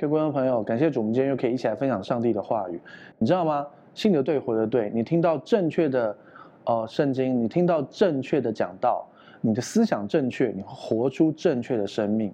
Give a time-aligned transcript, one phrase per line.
[0.00, 2.80] 各位观众朋友，感谢主，我们今天又可以一起来分享上帝的话语。
[3.18, 3.66] 你知道吗？
[3.92, 4.90] 信的对，活的对。
[4.94, 6.16] 你听到正确的，
[6.64, 9.06] 呃，圣经，你听到正确的讲道，
[9.42, 12.32] 你的思想正确，你活出正确的生命。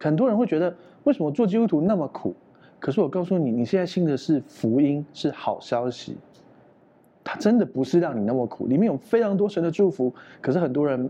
[0.00, 0.74] 很多人会觉得，
[1.04, 2.34] 为什么做基督徒那么苦？
[2.80, 6.16] 可是我告诉你，你现在信的是福音，是好消息。
[7.22, 10.12] 它真的不是让你那么苦，里面有非常多神的祝福。
[10.40, 11.08] 可是很多人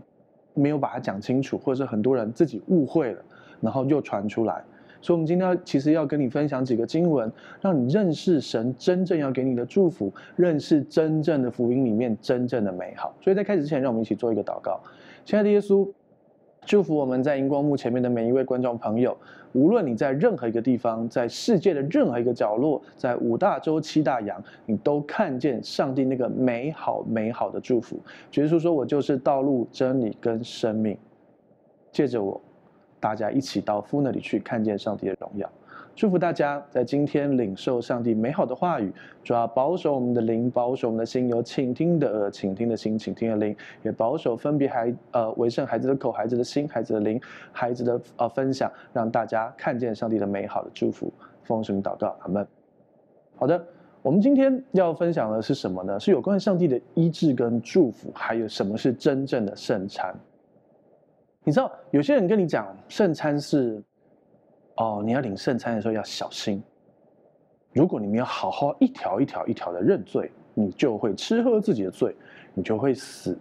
[0.53, 3.23] 没有把它讲清楚，或者是很多人自己误会了，
[3.61, 4.63] 然后又传出来。
[5.07, 7.31] 所以，我们今天要其实要跟你分享几个经文，
[7.61, 13.15] 让你认识神真正要给你的祝福，认识真正的福音里面真正的美好。
[13.21, 14.81] 所以在开始之前，让我们一起做一个祷告。
[15.23, 15.89] 亲爱的耶稣，
[16.65, 19.17] 祝福我们在荧光幕前面的每一位观众朋友，
[19.53, 27.97] 无论你在任何一个地方，在世界的任何一个角落，在五大洲七大洋，你都看见上帝那个美好美好的祝福。
[28.33, 30.97] 耶稣说：“我就是道路、真理跟生命。”
[31.93, 32.41] 借着我。
[33.07, 35.49] 大家一起到父那里去看见上帝的荣耀，
[35.95, 38.91] 祝福大家在今天领受上帝美好的话语，
[39.23, 47.17] 主要保守我们的灵，保守我们的心，有倾听的耳，倾听的心，倾听的灵，也保守分别孩呃为圣孩子的口，孩子的心，孩子的灵，
[47.53, 51.09] 孩子的呃分享，让大家看见上帝的美好的祝福。
[51.43, 52.45] 奉圣名祷告，阿门。
[53.37, 53.65] 好的，
[54.01, 55.97] 我们今天要分享的是什么呢？
[55.97, 60.13] 是有关上帝的医治跟祝福，还有什么是真正的圣餐。
[61.47, 63.81] 你知道有些人跟你讲圣餐是，
[64.75, 66.61] 哦，你要领圣餐的时候要小心。
[67.71, 72.13] 如果你没有好好一条一条一条的认罪，你就会吃喝自己的罪，
[72.53, 73.37] 你就会死，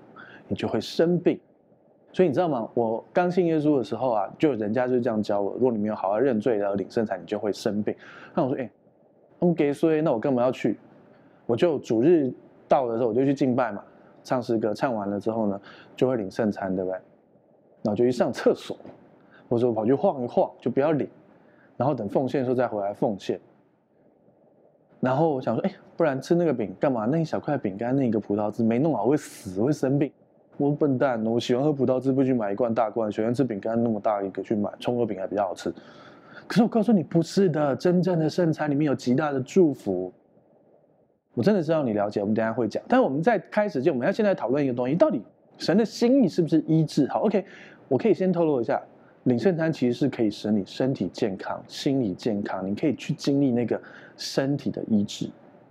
[0.47, 1.37] 你就会生病。
[2.13, 2.71] 所以你知道吗？
[2.75, 7.93] 我刚信耶稣的时候啊，就人家就这样教我：如果你没有好好认罪然后领圣餐，你就会生病。
[8.37, 8.71] 那我说，哎，
[9.41, 10.79] 我给以，那我干嘛要去？
[11.45, 12.33] 我就主日
[12.69, 13.83] 到的时候我就去敬拜嘛，
[14.23, 15.61] 唱诗歌，唱完了之后呢，
[15.97, 17.01] 就会领圣餐，对不对？
[17.87, 18.77] 然后就去上厕所，
[19.49, 21.09] 或者说跑去晃一晃，就不要领，
[21.77, 23.39] 然后等奉献的时候再回来奉献。
[24.99, 27.07] 然后我想说，哎，不然吃那个饼干嘛？
[27.07, 30.11] 那一小块饼干，那个葡萄汁没弄好会死，会生病。
[30.57, 35.73] 我笨蛋，我喜欢喝葡萄汁，不去买一罐大罐，喜欢吃饼干那么大一个去买葱油饼还比较好吃。
[36.49, 40.13] 可是我告诉你，不是的，真正的圣餐里面有极大的祝福。
[41.35, 42.83] 我真的是让你了解，我们等下会讲。
[42.89, 45.21] 但是我们在开始就我们要现在讨论一个东西，到底
[45.59, 47.07] 神的心意是不是医治？
[47.09, 47.45] 好，OK。
[47.89, 48.83] 我可以先透露一下，
[49.25, 53.81] 领圣餐其实是可以使你身体健康、心理健康，你可以去经历那个
[54.17, 55.29] 身体的医治，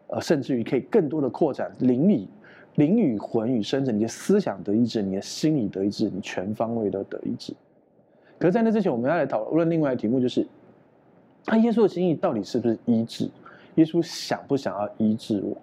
[0.08, 2.28] 呃，甚至于可以更多的扩展灵里、
[2.75, 7.54] 灵与魂与身子，你的思想得医治，你的心理得医治，你全方位都得医治。
[8.38, 10.46] 可是，在那之前，我们要来讨论另外一个题目，就是
[11.46, 13.30] 那耶稣的心意到底是不是医治？
[13.75, 15.58] 耶稣想不想要医治我？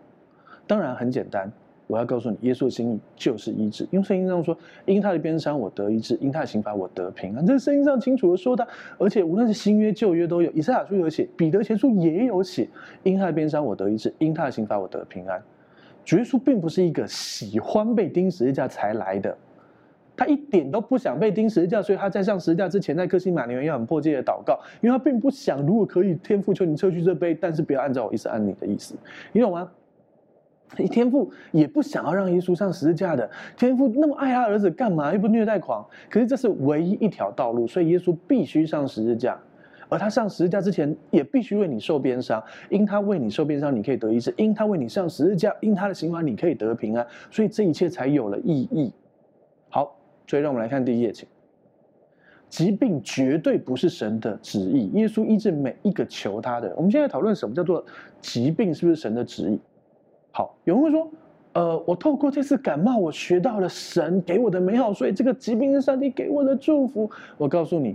[0.66, 1.50] 当然很简单。
[1.92, 3.86] 我要告诉你，耶稣的心意就是医治。
[3.90, 8.66] 因为圣经上说：“因他的鞭伤，我得医治；因他的刑罚，我得平安。”这圣经上清楚的说的。
[8.96, 12.66] 而且无论是新约旧约都有，以赛亚书有写，彼得前书也有写
[13.04, 15.38] ：“因他的鞭伤，我得医治；因他的刑罚，我得平安。”
[16.02, 19.36] 主耶稣并不是一个喜欢被钉十字架才来的，
[20.16, 28.94] 他一点都不想被钉十字架，所以他在上十字架之前，在克西马尼园要很迫切的祷告，因为他并不想，如果可以，天父求你撤去这杯，但是不要按照我意思，按你的意思，
[29.30, 29.70] 你懂吗？
[30.90, 35.12] 天父也不想要让耶稣上十字架的，天父那么爱他儿子干嘛？
[35.12, 35.86] 又不虐待狂。
[36.08, 39.38] 可是这是唯一一条道路，所以耶稣必须上十字架。
[39.88, 42.42] 而他上十字架之前，也必须为你受鞭伤。
[42.70, 47.06] 因他为你受鞭伤，你可以得医治；因他为你上十字架，因他的刑罚，你可以得平安。
[47.30, 48.90] 所以这一切才有了意义。
[49.68, 49.94] 好，
[50.26, 51.28] 所以让我们来看第一页，请。
[52.48, 54.86] 疾病绝对不是神的旨意。
[54.94, 56.72] 耶稣医治每一个求他的。
[56.76, 57.84] 我们现在讨论什么叫做
[58.20, 59.58] 疾病是不是神的旨意？
[60.32, 61.10] 好，有人会说，
[61.52, 67.10] 呃，我透过这次感冒，我学到了神给我的美好，所以这个疾病是上帝给我的祝福。
[67.36, 67.94] 我告诉你，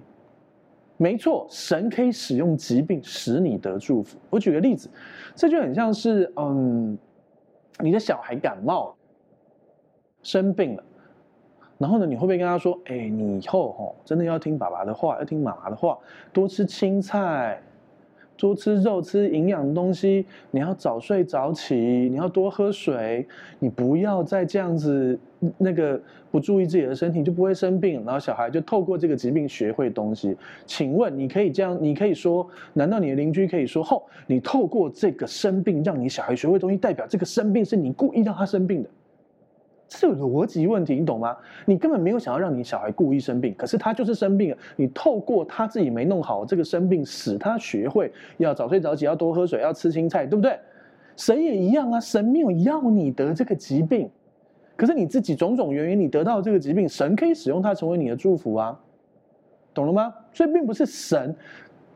[0.98, 4.20] 没错，神可以使用疾病使你得祝福。
[4.30, 4.88] 我举个例子，
[5.34, 6.96] 这就很像是，嗯，
[7.80, 8.96] 你的小孩感冒
[10.22, 10.84] 生病了，
[11.80, 15.98] 然后呢，你会不会跟他说，哎，你以后吼真的要听爸爸的话，要听妈妈的话，
[16.32, 17.60] 多吃青菜。
[18.38, 20.26] 多吃肉，吃营养的东西。
[20.52, 23.28] 你要早睡早起，你要多喝水。
[23.60, 25.20] 你不要再这样子，
[25.58, 26.00] 那个
[26.30, 28.04] 不注意自己的身体，就不会生病。
[28.06, 30.38] 然后小孩就透过这个疾病学会东西。
[30.66, 31.78] 请问，你可以这样？
[31.82, 38.90] 你可以说，难道你的邻居可以说，吼，你透过这个生病让你小孩学会东西，代表这个生病是你故意让他生病的？
[39.88, 41.36] 这个逻辑问题，你懂吗？
[41.66, 44.58] 你根本没有想要让你小孩故意生病，可是他就是生病了。
[44.76, 50.60] 你透过他自己没弄好这个生病，使他学会要早睡早起，要多喝水，要吃青菜，对不对？
[51.16, 54.10] 神也一样啊，神没有要你得这个疾病，
[54.76, 58.80] 可是你自己种种原因，你得到这个疾病，神可以使用它成为你的祝福啊，
[59.74, 60.14] 懂了吗？
[60.34, 61.36] 所以并不是神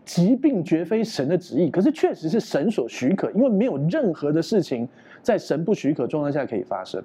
[0.03, 4.87] 疾病绝非神的旨意，可是确实是神所许可，因为没有任何的事情
[5.21, 7.03] 在神不许可状态下可以发生。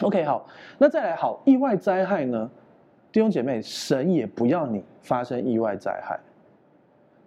[0.00, 0.46] OK，好，
[0.78, 2.50] 那再来好，意外灾害呢？
[3.12, 6.18] 弟兄姐妹，神也不要你发生意外灾害。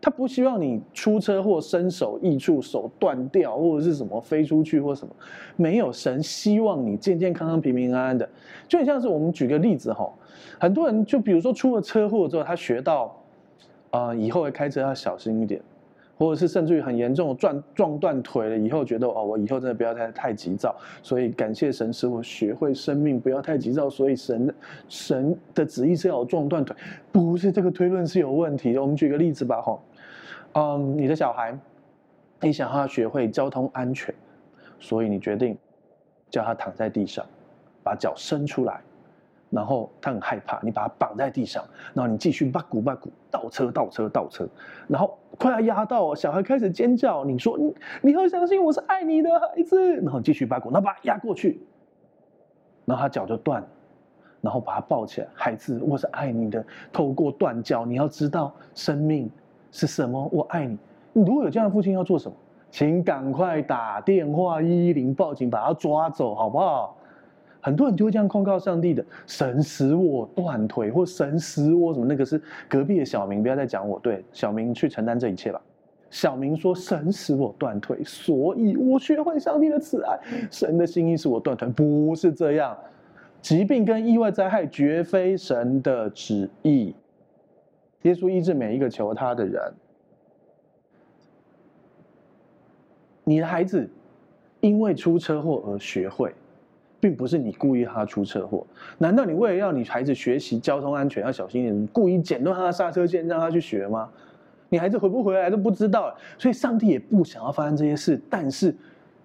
[0.01, 5.13] 他不希望你出车祸、身首异处、手断掉，或者是什么飞出去或什么，
[5.55, 8.27] 没有神希望你健健康康、平平安安的。
[8.67, 10.11] 就很像是我们举个例子哈，
[10.59, 13.15] 很多人就比如说出了车祸之后，他学到
[13.91, 15.61] 啊、呃，以后开车要小心一点。
[16.17, 24.55] 或者是甚至于很严重的撞撞断腿了以后，觉得哦，我以后真的不要太太急躁，所以感谢神使我学会生命不要太急躁，所以神
[24.87, 26.75] 神的旨意是要我撞断腿，
[27.11, 28.81] 不是这个推论是有问题的。
[28.81, 29.79] 我们举个例子吧，哈，
[30.53, 31.57] 嗯，你的小孩，
[32.41, 34.13] 你想要他学会交通安全，
[34.79, 35.57] 所以你决定
[36.29, 37.25] 叫他躺在地上，
[37.83, 38.79] 把脚伸出来。
[39.49, 41.63] 然后他很害怕，你把他绑在地上，
[41.93, 44.49] 然后你继续八股八股倒车倒车倒车，
[44.87, 51.61] 然后快要压到小孩开始尖叫，你说你你要相信我是爱你的孩子，然后继续八股，然后把他压过去，
[52.85, 53.67] 然后他脚就断了，
[54.41, 59.29] 然后把他抱起来，孩子我是爱你的，透过断脚你要知道生命
[59.71, 60.77] 是什么，我爱你。
[61.13, 62.35] 你如果有这样的父亲要做什么？
[62.69, 66.97] 请赶快打电话一一零报警，把他抓走，好不好？
[67.63, 75.61] 很多人就会这样控告上帝的，神使我断腿，或神使我什么，那个是隔壁的小明，不要再讲我，对，小明去承担这一切吧。
[76.09, 80.19] 小明说神使我断腿，所以我学会上帝的慈爱，
[80.51, 82.77] 神的心意是我断腿，不是这样。
[83.41, 86.93] 疾病跟意外灾害绝非神的旨意。
[88.01, 89.73] 耶稣医治每一个求他的人。
[93.23, 93.89] 你的孩子
[94.59, 96.33] 因为出车祸而学会。
[97.03, 98.65] 并不是你故意他出车祸，
[98.97, 104.09] 难道你为了要你孩子学习交通安全要小心一点，故意剪断他的刹车线让他去学吗？
[104.69, 108.17] 你孩子回不回来都不知道，所以上帝也不想要发生这些事。
[108.29, 108.73] 但是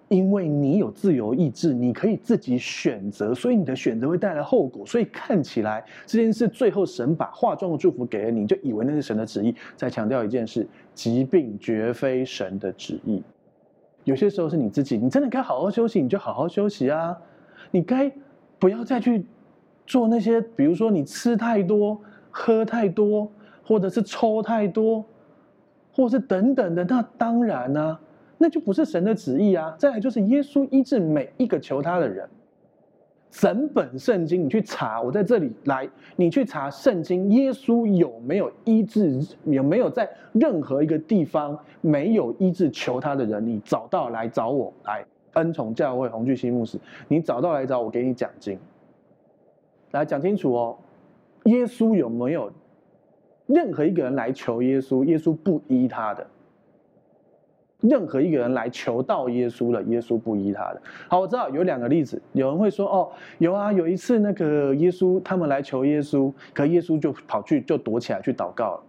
[0.09, 4.85] 因为你有自由意志，你可以自己选择，所以你的选择会带来后果。
[4.85, 9.55] 所以看起来这件事最后神把化妆的祝福给了你，就以为那是神的旨意。
[9.77, 13.23] 再强调一件事：疾病绝非神的旨意。
[14.03, 17.17] 有些时候是你自己，你真的该好好休息，你就好好休息啊。
[17.71, 18.11] 你该
[18.57, 19.25] 不要再去
[19.85, 23.31] 做那些，比如说你吃太多、喝太多，
[23.63, 25.03] 或者是抽太多，
[25.93, 26.83] 或者是等等的。
[26.85, 28.01] 那当然呢、啊，
[28.37, 29.75] 那就不是神的旨意啊。
[29.77, 32.29] 再来就是耶稣医治每一个求他的人，
[33.31, 39.19] 整本圣经你去查，我在这里来，你去查圣经，耶稣有没有医治？
[39.45, 43.45] 有没有在任何一个地方没有医治求他的人？
[43.45, 45.05] 你找到来找我来。
[45.33, 48.57] 恩宠教会洪巨新牧师，你找到来找我，给你讲经。
[49.91, 50.77] 来讲清楚哦，
[51.45, 52.51] 耶稣有没有
[53.47, 56.25] 任何一个人来求耶稣，耶稣不依他的？
[57.81, 60.81] 任何一个人来求到耶稣了，耶稣不依他的。
[61.07, 68.83] 好，我知道有两个例子，有人会说哦，有啊，有一次那个耶稣他们来求耶稣，可耶稣就跑去就躲起来去祷告了。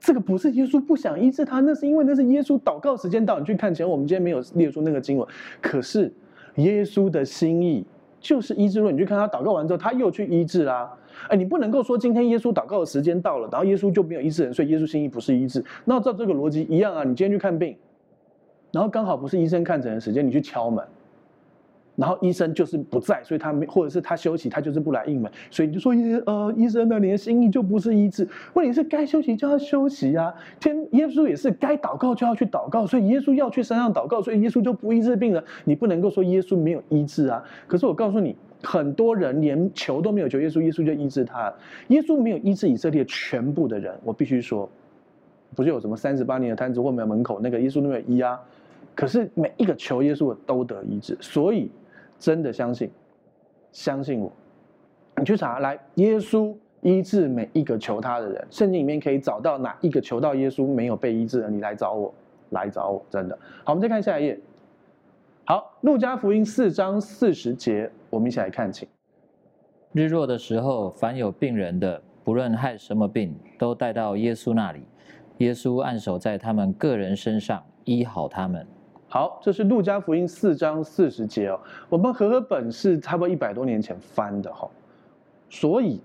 [0.00, 3.38] 这个不是耶稣不想医治他，那是因为那是耶稣祷告时间到。
[3.38, 5.28] 你去看前，我们今天没有列出那个经文。
[5.60, 6.10] 可是
[6.56, 7.84] 耶稣的心意
[8.18, 8.94] 就是医治论。
[8.94, 10.90] 你去看他祷告完之后，他又去医治啦。
[11.28, 15.62] 哎，你不能够说今天耶稣祷告的时间到了，然后耶稣就没有医治人，所以耶稣心意不是医治。
[15.84, 17.76] 那照这个逻辑一样啊，你今天去看病，
[18.72, 20.82] 然后刚好不是医生看诊的时间，你去敲门。
[22.00, 25.92] 然后医生就是不在，所以他没，或者是他休息，他就是不来应门，所以你就说
[26.24, 30.34] 呃医生呢，你的心意就不是医治，问题是该休息就要休息啊。
[30.58, 35.44] 天耶稣也是该祷告就要去祷告，所以耶稣要去山上祷告，所以耶稣就不医治病人。
[35.64, 37.44] 你不能够说耶稣没有医治啊。
[37.66, 41.52] 可是我告诉你，很多人连求都没有求耶稣，耶稣就医治他。
[41.88, 44.66] 耶稣没有医治以色列全部的人，我必须说，
[45.54, 48.40] 不是有什么三十八年的摊子或没有门口那个耶稣都没有医啊。
[48.94, 51.70] 可是每一个求耶稣的都得医治，所以。
[52.20, 52.88] 真的相信，
[53.72, 54.30] 相信我，
[55.16, 62.14] 你去查来，耶稣医治每一个求他的人，圣经里面可以找到哪一个求到耶稣没有被医治的，你来找我，
[62.50, 63.36] 来找我，真的。
[63.64, 64.38] 好，我们再看下一页。
[65.46, 68.86] 好，路加福音四章四十节，我们一起来看，请。
[69.92, 74.82] 日落的时候，凡有病人的，不论害什么病，都带到耶稣那里，
[75.38, 78.66] 耶稣按手在他们个人身上，医好他们。
[79.12, 81.58] 好，这是路加福音四章四十节哦。
[81.88, 84.70] 我们和合本是差不多一百多年前翻的哈，
[85.48, 86.00] 所以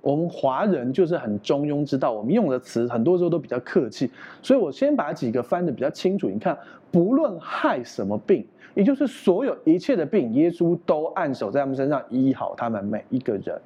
[0.00, 4.10] 我们华人就是很中庸之道，我们用的词很多时候都比较客气。
[4.42, 6.28] 所以我先把几个翻的比较清楚。
[6.28, 6.58] 你看，
[6.90, 13.56] 不论害什么病，也就是所有一切的病，耶稣都按手在他们身上医好他们每一个人。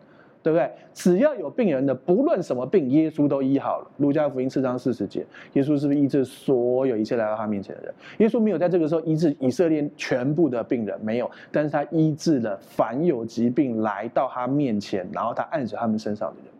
[0.42, 0.70] 对不对？
[0.92, 3.90] 只要有病人的，不论什么病，耶稣都医好了。
[3.98, 7.94] 路加福音四章四十节，耶稣是不是医治所有一切来到他面前的人？
[8.18, 16.52] 耶稣没有在这个时候医治以色列全部的病人，没有，但是他医治了凡有疾病来到他面前，然后他按着他们身上的人，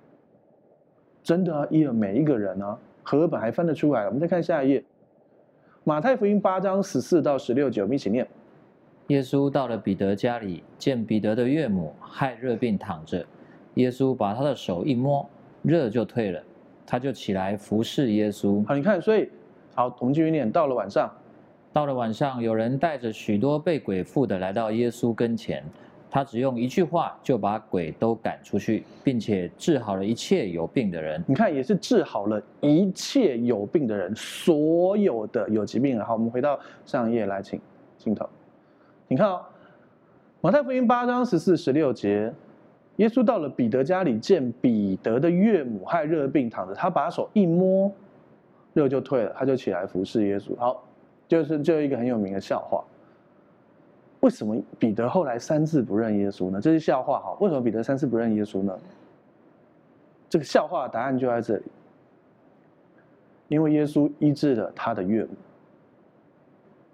[1.22, 2.78] 真的医了每一个人啊。
[3.04, 4.06] 和合本还分得出来。
[4.06, 4.84] 我们再看下一页，
[5.82, 8.24] 马太福音八章十四到十六节，我们一起念。
[9.08, 13.26] 耶稣到了彼得家里，见彼得的岳母害热病躺着。
[13.74, 15.26] 耶稣把他的手一摸，
[15.62, 16.42] 热就退了，
[16.84, 18.64] 他就起来服侍耶稣。
[18.66, 19.28] 好，你看，所以
[19.74, 20.50] 好，我们继续念。
[20.50, 21.10] 到了晚上，
[21.72, 25.64] 到了晚上，有人带着许多被鬼附的来到耶稣跟前，
[26.10, 31.24] 他只用一句话就把鬼都赶出去，并且治好了一切有病的人。
[31.26, 35.98] 你看，也是治好了一切有病的人，所有的有疾病。
[35.98, 37.58] 好，我们回到上一页来，请
[37.96, 38.28] 镜头。
[39.08, 39.40] 你看哦，
[40.42, 42.30] 马太福音八章十四、十六节。
[43.02, 47.90] 耶稣到了彼得家里，见彼得的岳母害热病躺着，他把手一摸，
[48.74, 50.56] 热就退了，他就起来服侍耶稣。
[50.56, 50.84] 好，
[51.26, 52.84] 就是就一个很有名的笑话。
[54.20, 56.60] 为什么彼得后来三次不认耶稣呢？
[56.60, 57.18] 这是笑话。
[57.18, 58.78] 哈，为什么彼得三次不认耶稣呢？
[60.30, 61.62] 这个笑话的答案就在这里，
[63.48, 65.30] 因为耶稣医治了他的岳母。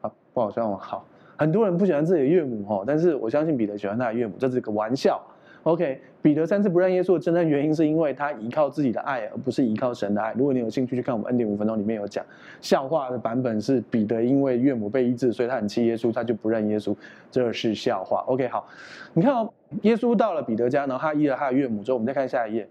[0.00, 0.78] 啊，不好笑吗？
[0.80, 1.04] 好，
[1.36, 5.20] 很多人不喜欢自己的岳母哈，但是我相信彼得喜欢他的岳母，这是个玩笑。
[5.68, 10.32] OK，彼得三次不认耶稣的真正原因，是因为他依靠自己的爱，而不是依靠神的爱。
[10.34, 12.24] 如果你有兴趣去看我们恩典五分钟里面有讲，
[12.62, 16.96] 笑话的版本是彼得因为岳母被医治，所以他很气耶稣，他就不认耶稣，
[17.30, 18.24] 这是笑话。
[18.28, 18.66] OK，好，
[19.12, 22.66] 你看哦，耶稣到了彼得家，然后他医了他的岳母之后，我们再看下一页。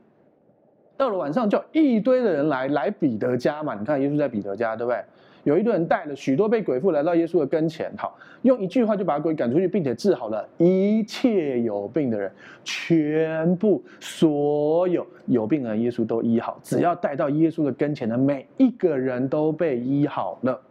[0.98, 5.00] 到了晚上，就一堆的人来来彼得家嘛，你看耶稣在彼得家，对不对？
[5.48, 12.30] 有一个人带了许多被鬼附来到耶稣的跟前，好，用一句话就把鬼赶出去，并且治好了一切有病的人，
[12.66, 16.60] 全部所有有病的人，耶稣都医好。
[16.62, 20.62] 只要带到耶稣的跟前的每一个人都被医好了。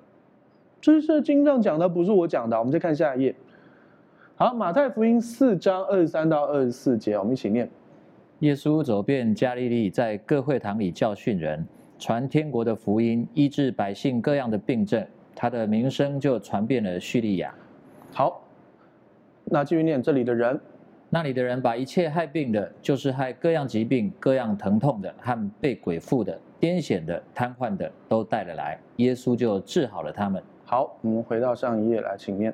[0.78, 2.58] 这是经上讲的，不是我讲的。
[2.58, 3.34] 我们再看下一页。
[4.34, 7.66] 好，马太福音四章二十三到二十四节，我们一起念。
[8.40, 11.66] 耶稣走遍加利利，在各会堂里教训人。
[11.98, 17.54] 传天国的福音，医治百姓各样的病症，他的名声就传遍了叙利亚。
[18.12, 18.42] 好，
[19.44, 20.60] 那继续念这里的人，
[21.08, 30.42] 那里的人把一切害病的，就是害各样疾病、各样疼痛的，和被鬼附的、癫痫的、瘫痪的，都带了来，耶稣就治好了他们。
[30.64, 32.52] 好，我们回到上一页来，请念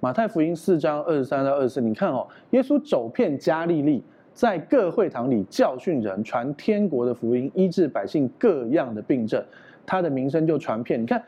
[0.00, 1.80] 马太福音四章二十三到二十四。
[1.80, 4.02] 你看哦，耶稣走遍加利利。
[4.40, 9.44] 在各会堂里教训人，传天国的福音，医治百姓各样的病症，
[9.84, 10.98] 他的名声就传遍。
[10.98, 11.22] 你看，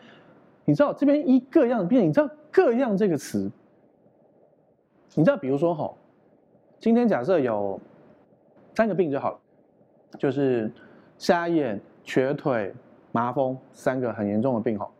[0.65, 3.51] 你知道这边一各样的病，你知道各样这个词，
[5.15, 5.93] 你知道，比如说哈，
[6.79, 7.79] 今天假设有
[8.75, 9.39] 三个病就好了，
[10.19, 10.73] 就是
[11.19, 12.73] 瞎眼、瘸腿、
[13.11, 14.91] 麻风三个很严重的病哈。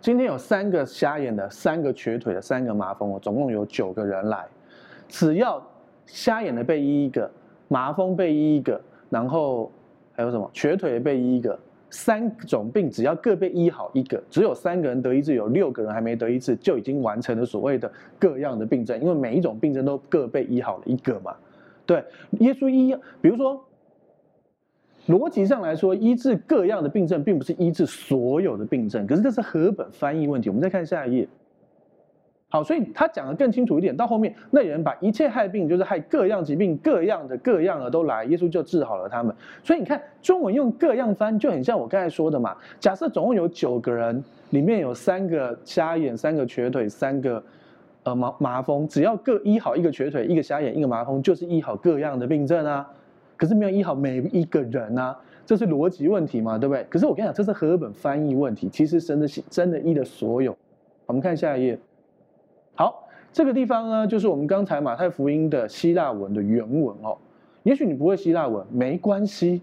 [0.00, 4.44] 今天有三个瞎眼的、三个瘸腿的、三个麻风，我总共有九个人来，
[5.06, 5.64] 只要。
[6.06, 7.30] 瞎眼的被医一个，
[7.68, 8.80] 麻风被医一个，
[9.10, 9.70] 然后
[10.12, 10.48] 还有什么？
[10.52, 11.58] 瘸腿被医一个，
[11.90, 21.34] 三种病只要各被医好一个，只有三个人得医治，有六个人还没得医治，就已经完成了所谓的各样的病症，因为每一种病症都各被医好了一个嘛。
[21.86, 22.04] 对，
[22.40, 23.64] 耶稣医，比如说
[25.06, 30.48] 逻辑上来说，医治各样的病症，并不是医治所有的病症，可是这是和本翻译问题。
[30.48, 31.28] 我们再看下一页。
[32.50, 33.96] 好，所以他讲得更清楚一点。
[33.96, 39.34] 到后面，那人把一切害病，就是害各样疾病、各样的、各样的都来，耶稣就治好了他们。
[39.64, 42.56] 所以你看，中文用各样翻，就很像我刚才说的嘛。
[42.78, 47.42] 假设总共有九个人，里面有三个瞎眼、三个瘸腿、三个
[48.04, 52.88] 呃麻麻风，只要各医好一个瘸腿、一个瞎眼、一个麻风，就是医好各样的病症啊。
[53.36, 56.86] 可是没有医好每一个人啊，这是逻辑问题嘛，对不对？
[56.88, 58.68] 可是我跟你讲，这是和本翻译问题。
[58.68, 60.56] 其实真的是真的医的所有。
[61.06, 61.76] 我们看下一页。
[62.76, 67.16] 好，这个地方呢，就是我们刚才马太福音的希腊文的原文哦。
[67.62, 69.62] 也许你不会希腊文，没关系。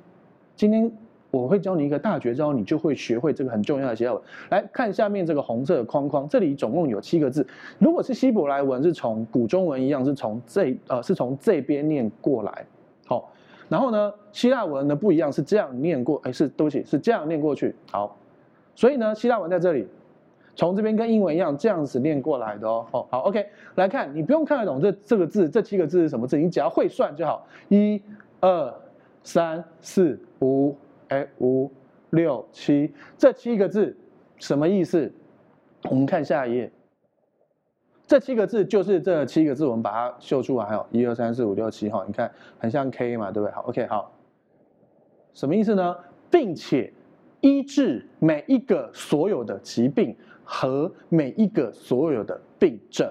[0.56, 0.90] 今天
[1.30, 4.22] 我会教你一个大绝招，你就会学会这个很重要的希腊文。
[4.50, 7.46] 来看下面这个红色的框框，这里总共有七个字。
[7.80, 12.66] 如果是希伯来文，是从古中文一样，是从这呃是从这边念过来。
[13.06, 13.30] 好，
[13.68, 17.76] 然后呢，希腊文呢不一样，是这样念过，哎，是对不起，是这样念过去。
[17.92, 18.18] 好，
[18.74, 19.86] 所以呢，希腊文在这里。
[20.56, 22.86] 从这边跟英文一样，这样子念过来的哦。
[22.92, 27.48] 哦，好，OK，来看，你不用看得懂这这个字，这七个字是什么字，你只要会算就好。
[27.70, 28.02] 一、
[28.40, 28.74] 二、
[29.24, 30.76] 三、四、五，
[31.08, 31.72] 哎，五、
[32.12, 33.96] 六、七，这七个字
[34.38, 35.12] 什么意思？
[35.90, 36.72] 我们看下一页。
[38.06, 42.30] 这七个字就是这七个字，我们把它秀出来，还有一二三四五六七哈，你看
[42.60, 43.54] 很像 K 嘛，对不对？
[43.54, 44.12] 好，OK，好，
[45.34, 45.96] 什么意思呢？
[46.30, 46.92] 并且
[47.40, 50.16] 医治每一个所有的疾病
[50.54, 53.10] 和每一个所有的病症，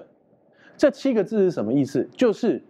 [0.77, 2.07] 这七个字是什么意思？
[2.15, 2.61] 就是。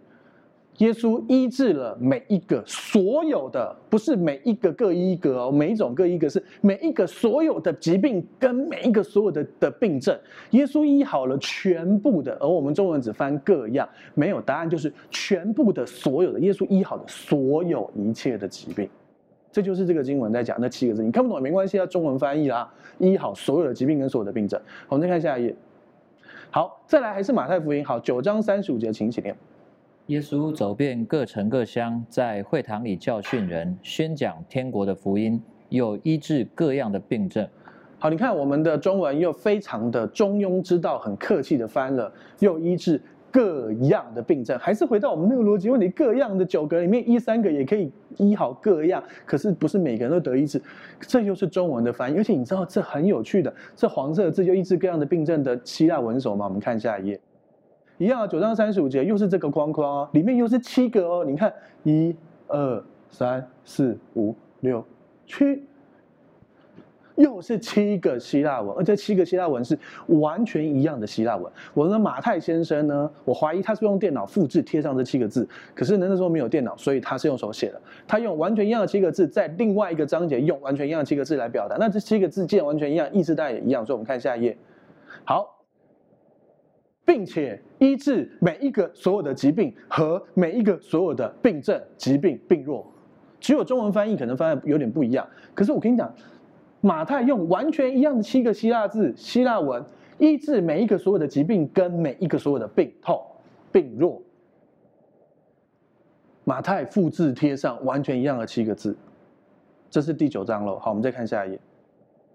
[0.77, 10.17] 耶稣医治了每一个所有的，不是每一个各一个哦，每一种各一个，是每一个所有的疾病跟每一个所有的的病症，
[10.51, 18.89] 耶稣医好了全部的，而我们中文只翻各样，没有答案，就是全部的所有的耶稣医好的所有一切的疾病，
[19.51, 24.59] 这就是这个经文在讲那七个字，你看不懂也没关系啊，中文翻译啦，医好所有的疾病跟所有的病症。
[24.87, 25.55] 我们再看下一页，
[26.49, 29.35] 好，再来还是马太福音，好，九章三十五节，请一起念。
[30.07, 37.47] 耶稣走遍各城各乡，在会堂里教训人，宣讲天国的福音，又医治各样的病症。
[37.99, 42.99] 好，你看我们的中文又非常的中庸之道，很客气的翻了，又医治
[43.31, 44.57] 各样的病症。
[44.59, 50.61] 还是回到我们那个逻辑问题，各样的九个里面医三个也可以医好各样，可是不是每个人都得医治，
[50.99, 52.17] 这又是中文的翻译。
[52.17, 56.45] 而且你知道这很有趣的，这黄色的字就医治各样的病症的希腊文是什么吗？
[56.45, 57.19] 我们看下一页。
[57.97, 61.23] 一样啊，九章三十五节又是这个框框哦，里面又是七个哦。
[61.23, 62.15] 你看，一、
[62.47, 64.83] 二、三、四、五、六、
[65.27, 65.61] 七，
[67.15, 69.77] 又是七个希腊文，而这七个希腊文是
[70.07, 71.51] 完全一样的希腊文。
[71.73, 77.81] 我的马太先生呢，我怀疑他是用电脑复制贴上这七个字，可是呢那时候没有电脑，所以他是用手写的。
[78.07, 81.77] 他用完全一样的七个字，在另外一个章节用完全一样的七个字来表达。
[81.79, 83.85] 那这七个字既然完全一样，意思当然也一样。
[83.85, 84.57] 所以我们看下一页，
[85.23, 85.57] 好。
[87.03, 92.89] 并且医治每一个所有的疾病和每一个所有的病症、疾病、病弱，
[93.39, 95.27] 只有中文翻译可能翻译有点不一样。
[95.53, 96.13] 可是我跟你讲，
[96.81, 99.83] 马太用完全一样的七个希腊字、希腊文
[100.17, 103.21] 医治每一个所有的疾病跟每一个所有的病痛、
[103.71, 104.21] 病弱。
[106.43, 108.97] 马太复制贴上完全一样的七个字，
[109.91, 110.77] 这是第九章了。
[110.79, 111.59] 好，我们再看下一页，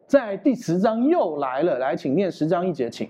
[0.06, 3.08] 在第十章又来了，来，请念十章一节，请。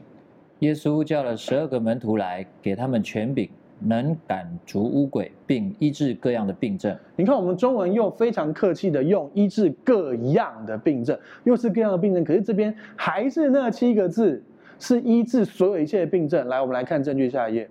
[0.61, 6.97] 耶稣叫了十二个门徒来，给他们权柄，能赶逐污鬼，并医治各样的病症。
[7.15, 12.25] 你看，我们中文又非常客气的用医治各样的病症，又是各样的病症。
[12.25, 14.43] 可是这边还是那七个字，
[14.79, 16.49] 是医治所有一切的病症。
[16.49, 17.69] 来，我们来看证据，下一页，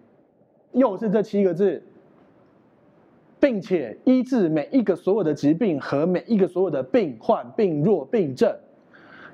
[0.74, 1.82] 又是这七个字，
[3.40, 8.56] 并且医治每一个所有的疾病和每一个所有的病患、病弱、病症。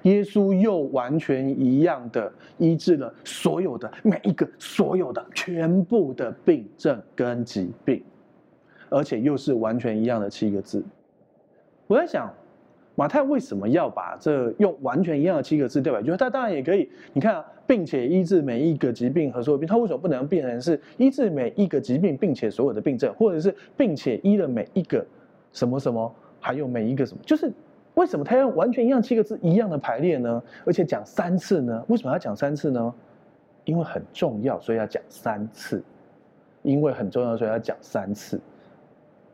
[0.03, 8.01] 耶稣又完全一样的医治了所有的每一个所有的全部的病症跟疾病，
[8.89, 10.83] 而且又是完全一样的七个字。
[11.87, 12.33] 我在想，
[12.95, 16.01] 马太为什么要把这用完全一样的七个字对吧？
[16.01, 25.05] 就是他当然也可以，你看啊，并且医治每一个疾病和所有病，他为什么不能变成是医治每一个疾病，并且所有的病症，或者是并且医了每一个
[25.53, 27.51] 什么什么，还有每一个什么，就是。
[27.95, 30.41] 为什么他要完全一样七个字一样的排列呢？
[30.65, 31.83] 而且讲三次呢？
[31.89, 32.93] 为什么要讲三次呢？
[33.65, 35.83] 因为很重要，所以要讲三次。
[36.63, 38.39] 因为很重要，所以要讲三次。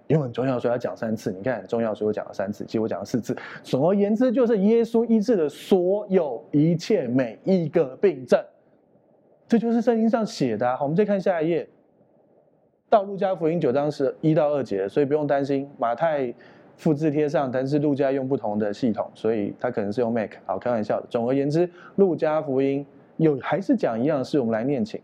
[0.07, 1.31] 因为很重要，所以要讲三次。
[1.31, 3.37] 你看很重要，所以我讲了三次，其实我讲了四次。
[3.61, 8.43] 总而言之，就是耶稣医治的所有一切每一个病症。
[9.47, 10.75] 这就是圣经上写的。
[10.75, 11.69] 好，我们再看下一页，
[12.89, 16.33] 到路加福音九章十一到二节，所以不用担心马太。
[16.77, 20.31] 复制贴上，但是陆家用不同的系统，所以他可能是用 Mac。
[20.45, 21.07] 好，开玩笑的。
[21.09, 22.85] 总而言之，陆家福音
[23.17, 25.01] 有还是讲一样的事，我们来念请。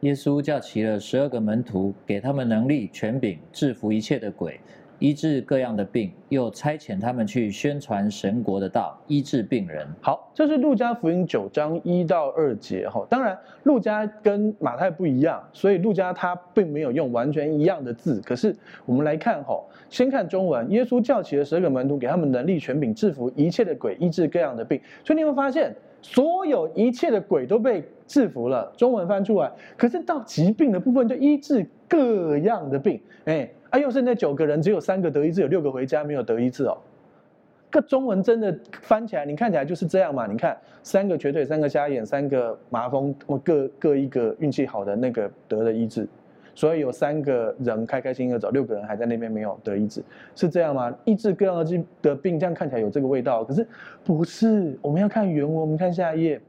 [0.00, 4.58] 耶稣叫齐了十二个门徒，给他们能力、权柄，制服一切的鬼。
[4.98, 9.86] 医治各样的病，又差遣他们去宣传神国的道，医治病人。
[10.00, 13.06] 好，这是路加福音九章一到二节哈。
[13.10, 18.22] 当然，路加跟马太不一样，所以路加他并没有用完全一样的字。
[18.24, 18.56] 可是
[18.86, 24.80] 我们来看哈，先看中文，耶稣叫起了十二个门徒，给他们能力、权柄，制服一切的鬼，医治各样的病。
[25.04, 28.72] 所以你会发现，所有一切的鬼都被制服了。
[28.78, 32.98] 中文翻出来，可是到疾病的部分，就医治各样的病。
[33.26, 33.46] 哎。
[33.78, 36.78] 又是那九个人，只有三个得医治，有六个回家没有得医治哦。
[37.70, 40.26] 个中文真的翻起来，你看起来就是这样嘛？
[40.26, 46.06] 你看，三个瘸腿，三个瞎眼，三个麻风，各各一个运气好的那个得了医治，
[46.54, 50.02] 所以有三个人开开心心的走，六个人还在那边没有得医治，
[50.34, 50.96] 是这样吗？
[51.04, 53.66] 医治各样的的病，这样看起来有这个味道，可是
[54.04, 54.78] 不是。
[54.80, 56.40] 我们要看原文，我们看下一页。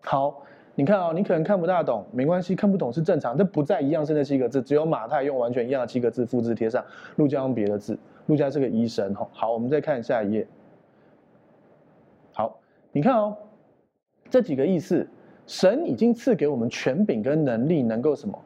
[0.00, 0.44] 好。
[0.74, 3.36] 你看、哦，你可能看不大懂，没关系，看不懂是正常。
[3.36, 6.84] 这不再一样是那七个字，只有马太用完全一样的七个字复制贴上，
[7.16, 7.98] 路加用别的字。
[8.26, 9.28] 路加是个医生哈。
[9.32, 10.46] 好，我们再看下一页。
[12.32, 12.58] 好，
[12.92, 13.36] 你看哦，
[14.30, 15.06] 这几个意思
[15.46, 18.38] 神已经赐给我们权柄跟能力，能够什么？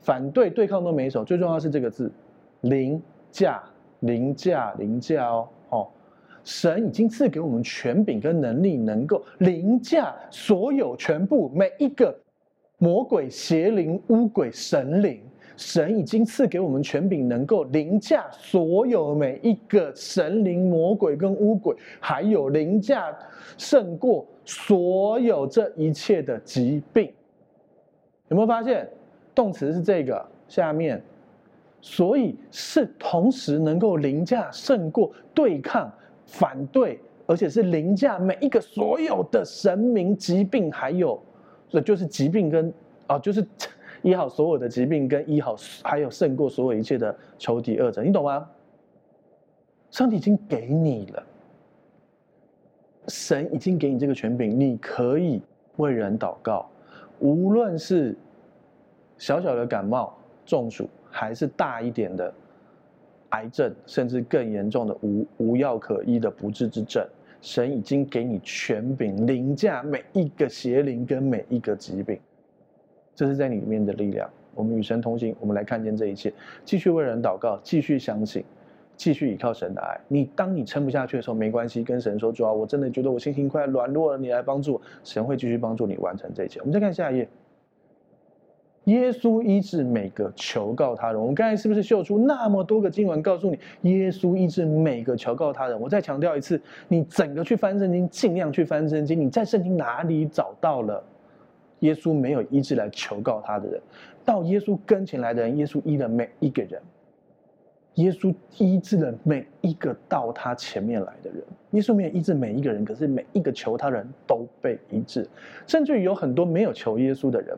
[0.00, 1.24] 反对、对抗都没手。
[1.24, 2.10] 最重要是这个字，
[2.62, 3.62] 凌驾、
[4.00, 5.48] 凌驾、凌驾哦。
[6.44, 12.16] 神已经赐给我们权柄跟能力，能够凌驾所有、全部、每一个
[12.78, 15.20] 魔鬼、邪灵、污鬼、神灵。
[15.56, 23.14] 神已经赐给我们权柄，能够凌驾所有每一个神灵、魔鬼跟污鬼，还有凌驾
[23.58, 27.12] 胜过所有这一切的疾病。
[28.28, 28.88] 有没有发现？
[29.34, 31.00] 动词是这个下面，
[31.80, 35.92] 所以是同时能够凌驾胜过对抗。
[36.32, 41.22] 反对，而且是凌驾每一个所有的神明疾病，还有，
[41.68, 42.72] 这就是疾病跟
[43.06, 43.46] 啊，就是
[44.00, 48.48] 医好所有的疾病跟医好，还有胜过所有一切的仇敌恶者，你懂吗？
[49.90, 51.22] 上帝已经给你了，
[53.08, 55.42] 神已经给你这个权柄，你可以
[55.76, 56.66] 为人祷告，
[57.20, 58.16] 无论是
[59.18, 60.16] 小小的感冒、
[60.46, 62.32] 中暑，还是大一点的。
[63.32, 67.06] 癌症，甚至更严重的无无药可医的不治之症，
[67.42, 72.18] 神已经给你权柄，凌驾每一个邪灵跟每一个疾病，
[73.14, 74.28] 这是在里面的力量。
[74.54, 78.44] 我们与神同行，我们来看见这一切，继续为人祷告，继续相信，
[78.96, 79.98] 继续依靠神的爱。
[80.08, 84.78] 你当你撑不下去的时候，没关系，跟神说：主啊，我真的觉得我心情快软弱了，你来帮助。
[85.04, 86.60] 神会继续帮助你完成这一切。
[86.60, 87.26] 我们再看下一页。
[88.84, 91.20] 耶稣医治每个求告他人。
[91.20, 95.80] 我们刚才是不是秀出那么多个经文，告诉你耶稣医治每个求告他人？
[95.80, 99.20] 我再强调一次，你整个去翻圣经，尽量去翻圣经。
[99.20, 101.02] 你在圣经哪里找到了
[101.80, 103.80] 耶稣没有医治来求告他的人？
[104.24, 106.80] 到耶稣跟前来的人，耶稣医了每一个人。
[107.96, 111.40] 耶稣医治了每一个到他前面来的人。
[111.72, 115.28] 耶稣没有医治每一个人，可是每一个求他人都被医治，
[115.66, 117.56] 甚至于有很多没有求耶稣的人。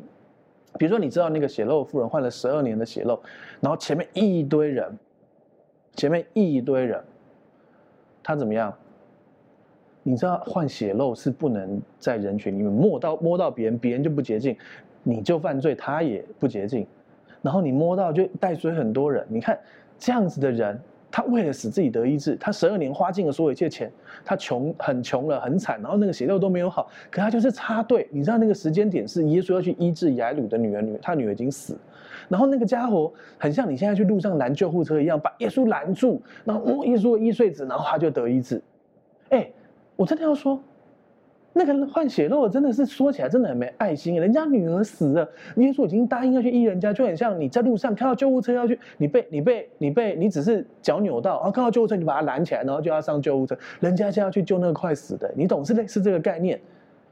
[0.78, 3.20] 比如说，你知道那个血漏妇人患了十二年的血漏，
[3.60, 4.98] 然后前面一堆人，
[5.94, 7.02] 前面一堆人，
[8.22, 8.74] 他怎么样？
[10.02, 14.56] 你知道患血漏是不能在人群里面摸到摸到别人，别人就不洁净，
[15.02, 16.86] 你就犯罪，他也不洁净。
[17.40, 19.58] 然后你摸到就带水很多人，你看
[19.98, 20.80] 这样子的人。
[21.14, 23.88] 他为了使自己得医治，他十二年花尽了所有一切钱，
[24.24, 28.08] 他穷很穷了，很惨，然后那个血肉都没有好，可他就是插队。
[28.10, 31.78] 你知道那个时间点是耶稣要去医治雅鲁的女儿，女他女儿已经死，
[32.28, 38.60] 然后那个家伙很像你现在去路上拦救护车一样，把耶稣拦住，然后摸耶稣的衣繸子，然后他就得医治。
[39.28, 39.48] 哎，
[39.94, 40.60] 我真的要说。
[41.56, 56.60] 那个患血肉真的是说起来真的很没爱心，人家女儿死了，耶稣已经答应要去医人家，就很像你在路上看到救护车要去，你被你被你被你只是脚扭到，然后看到救护车你把他拦起来，然后就要上救护车，人家就要去救那个快死的，你懂是类似这个概念。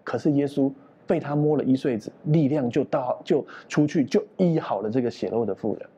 [0.03, 0.69] 可是耶稣
[1.07, 5.89] 被他摸了衣繸子，力量就到就出去就医好了这个血肉的妇人。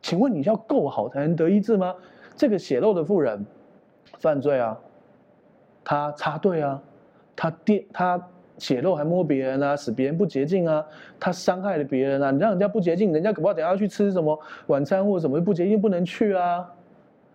[0.00, 1.94] 请问你要够好才能得医治吗？
[2.34, 3.44] 这个血肉的妇人
[4.18, 4.80] 犯罪啊，
[5.84, 6.82] 他插队啊。
[7.36, 8.20] 他跌，他
[8.58, 10.82] 血漏还摸别人啊，使别人不洁净啊，
[11.20, 16.66] 他伤害了别人啊，你让人家不洁净，人家搞不好等下去吃什么晚餐或者什么不洁净不能去啊，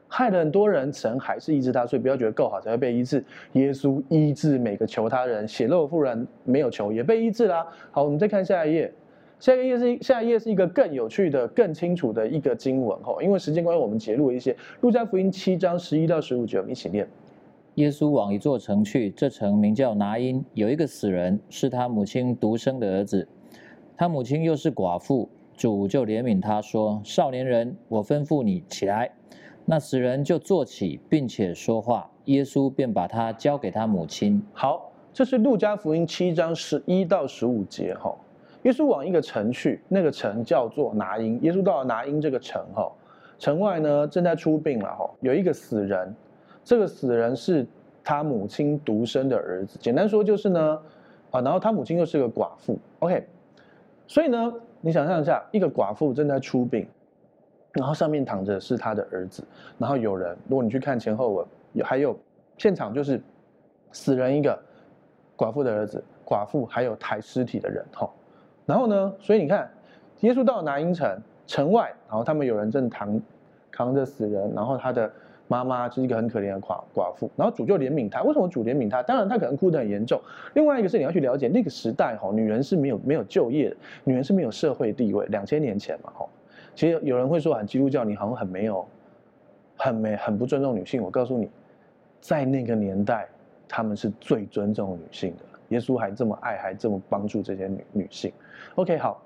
[0.07, 3.23] 害了很多人，神还是医治他，所以不要觉得够好才会被医治。
[3.53, 7.67] 耶稣医治每个求他人，血漏妇人没有求也被医治啦。
[7.91, 8.91] 好，我们再看下一页，
[9.39, 17.07] 下一页是下一页是一个更有趣的、更清楚的一个经文哈，因为时间关系，我们截录一些路加福音七章十一到十五节，我们一起念。
[17.75, 23.25] 耶稣往一座城去，这城名叫拿因，有一个死人，是他母亲独生的儿子，
[23.95, 29.09] 他母亲又是寡妇，主就怜悯他说：“少年人，我吩咐你起来。”
[29.63, 34.43] 那死人就坐起，并且说话，耶稣便把他交给他母亲。
[34.51, 38.13] 好，这是路加福音七章十一到十五节哈。
[38.63, 41.41] 耶稣往一个城去，那个城叫做拿因。
[41.41, 42.91] 耶稣到了拿因这个城哈，
[43.39, 46.13] 城外呢正在出殡了哈，有一个死人。
[46.63, 47.65] 这个死人是
[48.03, 50.79] 他母亲独生的儿子，简单说就是呢，
[51.31, 53.27] 啊，然后他母亲又是个寡妇，OK，
[54.07, 56.87] 所以呢，你想象一下，一个寡妇正在出殡，
[57.73, 59.43] 然后上面躺着是他的儿子，
[59.77, 62.17] 然后有人，如果你去看前后文，有还有
[62.57, 63.21] 现场就是
[63.91, 64.57] 死人一个，
[65.35, 68.09] 寡妇的儿子，寡妇还有抬尸体的人，哈，
[68.65, 69.69] 然后呢，所以你看，
[70.21, 73.21] 耶稣到了拿因城城外，然后他们有人正扛
[73.71, 75.11] 扛着死人，然后他的。
[75.51, 78.23] 妈妈是一个很可怜的寡寡妇，然后主就怜悯她。
[78.23, 79.03] 为什么主怜悯她？
[79.03, 80.17] 当然她可能哭得很严重。
[80.53, 85.25] 另外一个是你要去了解那个时代哈，女人是没有没有就业的，女人是没有社会地位。
[85.25, 86.25] 两千年前嘛哈，
[86.73, 88.87] 其实有人会说啊，基督教你好像很没有，
[89.75, 91.03] 很没很不尊重女性。
[91.03, 91.49] 我告诉你，
[92.21, 93.27] 在那个年代，
[93.67, 95.43] 他们是最尊重女性的。
[95.67, 98.31] 耶稣还这么爱，还这么帮助这些女女性。
[98.75, 99.21] OK，好，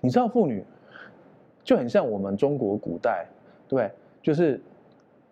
[0.00, 0.64] 你知道妇女
[1.64, 3.26] 就很像我们中国古代，
[3.68, 3.90] 对，
[4.22, 4.60] 就是。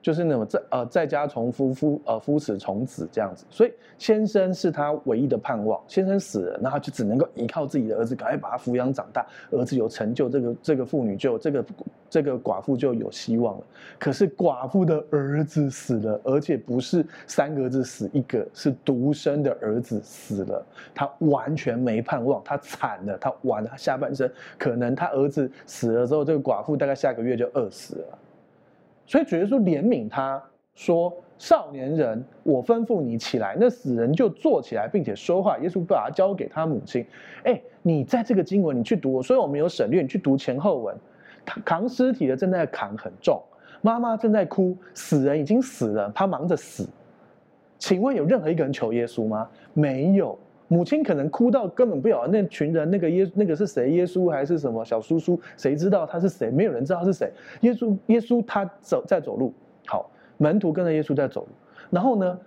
[0.00, 5.82] 就是那种在呃在家从夫夫呃夫死从子这样子，所以先生是他唯一的盼望。
[5.88, 9.26] 先生死了，那他就只能够依靠自己的儿子，赶快把他抚养长大。
[9.50, 11.64] 儿子有成就，这个这个妇女就这个
[12.08, 13.64] 这个寡妇就有希望了。
[13.98, 28.18] 可是寡妇的儿子死了，而且不是三个儿子死一个，是独生的儿子死了，他完全没盼望，他惨了，他完了，他下半生可能他儿子死了之后，这个寡妇大概下个月就饿死了。
[29.08, 30.40] 所以主耶稣怜悯他，
[30.74, 35.56] 说：“少年人，我吩咐你起来。”那死人就坐起来，并且说话。
[35.60, 37.02] 耶稣把他交给他母亲。
[37.42, 40.94] 哎，你在这个经文你去读，所以我们有省略，你去读前后文。
[41.64, 43.42] 扛尸体的正在扛很重，
[43.80, 46.86] 妈妈正在哭，死人已经死了，他忙着死。
[47.78, 49.48] 请问有任何一个人求耶稣吗？
[49.72, 50.38] 没有。
[50.68, 53.90] 母亲可能哭到根本不晓得那群人，那个耶那个是谁？
[53.90, 55.40] 耶稣还是什么小叔叔？
[55.56, 56.50] 谁知道他是谁？
[56.50, 57.32] 没有人知道他是谁。
[57.62, 59.52] 耶稣，耶稣他走在走路，
[59.86, 61.48] 好，门徒跟着耶稣在走路。
[61.88, 62.38] 然后呢，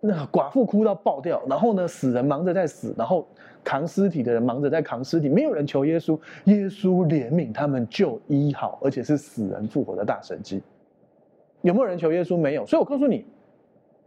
[0.00, 1.40] 那寡妇哭到爆掉。
[1.48, 3.28] 然后呢，死人忙着在死，然后
[3.62, 5.28] 扛尸体的人忙着在扛尸体。
[5.28, 10.60] 没有人求耶稣，耶稣怜悯他们，就医好，而且是死人复活的大神迹。
[11.60, 12.36] 有没有人求耶稣？
[12.36, 12.66] 没有。
[12.66, 13.24] 所以我告诉你。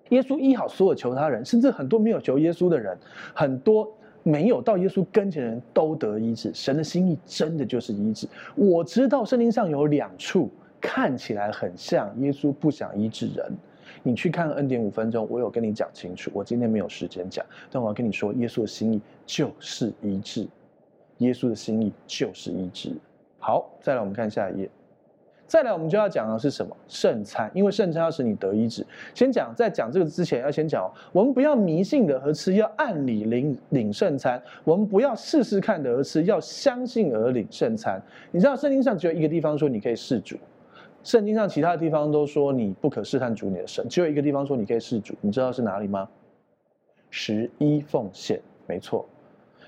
[0.09, 2.97] 耶稣医好所有求他人，甚至很多没有求耶稣的人，
[3.33, 3.91] 很多
[4.23, 6.51] 没有到耶稣跟前的人都得医治。
[6.53, 8.27] 神的心意真的就是医治。
[8.55, 13.51] 我知道圣经上有两处看起来很像耶稣不想医治人，
[14.03, 16.29] 你去看恩典五分钟，我有跟你讲清楚。
[16.33, 20.47] 我今天没有时间讲，但我要跟你说，耶稣的心意就是医治，
[21.17, 22.91] 耶稣的心意就是医治。
[23.39, 24.69] 好，再来我们看下一页。
[25.47, 26.75] 再来，我们就要讲的是什么？
[26.87, 28.85] 圣餐，因为圣餐要使你得医治。
[29.13, 38.01] 先讲，在讲这个之前，要先讲，我们不要迷信的而吃，要按理领领圣餐；我们不要试试看的而吃，要相信而领圣餐。
[38.31, 40.35] 你知道，圣经上只有一个地方说你可以试主，
[41.03, 45.13] 圣经上其他的地方都说你不可试探主你的神，只有一个地方说你可以试主。
[45.21, 46.09] 你知道是哪里吗？
[47.11, 49.07] 十一奉献，没错。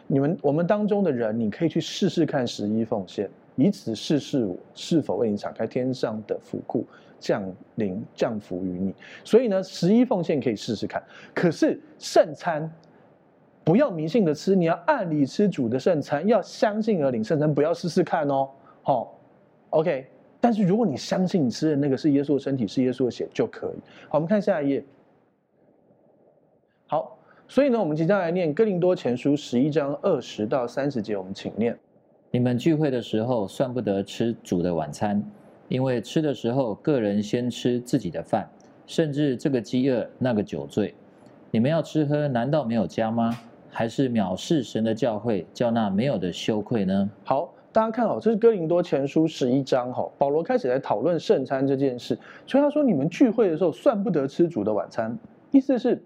[0.08, 3.30] 你们我们当中的人，你可以去试试看十一奉献。
[3.58, 6.86] 以此试试我是否为你敞开天上的府库，
[7.20, 7.44] 降
[7.76, 8.94] 临降福于你。
[9.24, 11.04] 所以呢，十一奉献可以试试看。
[11.34, 12.72] 可是圣餐
[13.64, 18.48] 不要迷信的吃，你要按理吃主的圣餐，要相信而领圣餐，不要试试看哦。
[18.84, 19.08] 好，哦
[19.72, 20.06] ，OK。
[20.40, 23.80] 但是如果你相信你吃的那个是耶稣的身体，是耶稣的血就可以。
[24.08, 24.86] 好，我们看下一页。
[26.86, 27.18] 好，
[27.48, 31.76] 所以呢，我们即将来念哥林多前书十一章二十到三十节，我们请念。
[32.30, 35.24] 你们聚会的时候，算不得吃主的晚餐，
[35.70, 38.46] 因为吃的时候，个人先吃自己的饭，
[38.86, 40.94] 甚至这个饥饿，那个酒醉。
[41.52, 43.34] 你们要吃喝，难道没有家吗？
[43.70, 47.10] 还是藐视神的教会，叫那没有的羞愧呢？
[47.24, 55.18] 好，大家看好，这是哥林多前书十一章，哈，保罗开始来讨论圣餐这件事，所以他说，你们聚会的时候，算不得吃主的晚餐，
[55.52, 56.04] 意思是。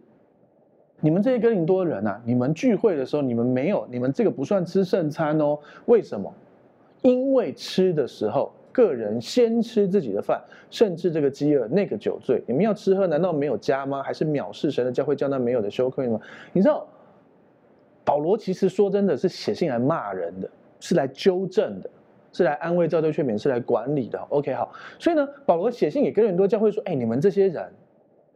[1.02, 5.58] 你们这些哥林多人啊，你们聚会的时候，你们没有，你们这个不算吃圣餐哦。
[5.88, 6.32] 为什么？
[7.02, 12.44] 因为吃的时候，个人先吃自己的饭，甚至这个饥饿，那个酒醉。
[12.46, 14.04] 你们要吃喝，难道没有家吗？
[14.04, 16.20] 还是藐视神的教会，叫那没有的羞愧吗？
[16.54, 16.86] 你知道，
[18.06, 20.48] 保罗其实说真的是写信来骂人的，
[20.80, 21.90] 是来纠正的，
[22.32, 24.20] 是来安慰、造就、劝勉，是来管理的。
[24.30, 24.72] OK，好。
[25.00, 27.68] 所以呢，保罗写信给哥林多教会说：“哎，你们这些人。”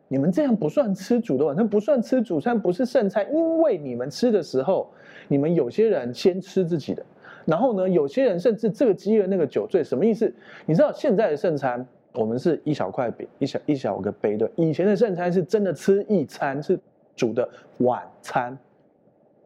[0.08, 4.88] 你们这样不算吃主的晚餐，不算吃主餐，不是剩菜，因为你们吃的时候，
[5.28, 7.04] 你们有些人先吃自己的，
[7.46, 10.32] 然后呢，有些人甚至这个饥饿那个酒醉，什么意思？
[10.66, 16.80] 你知道现在的剩餐，我们是一小块饼，一小一小个杯的，以前的剩餐是真的吃一餐，是
[17.16, 17.48] 主的
[17.80, 18.56] 晚餐，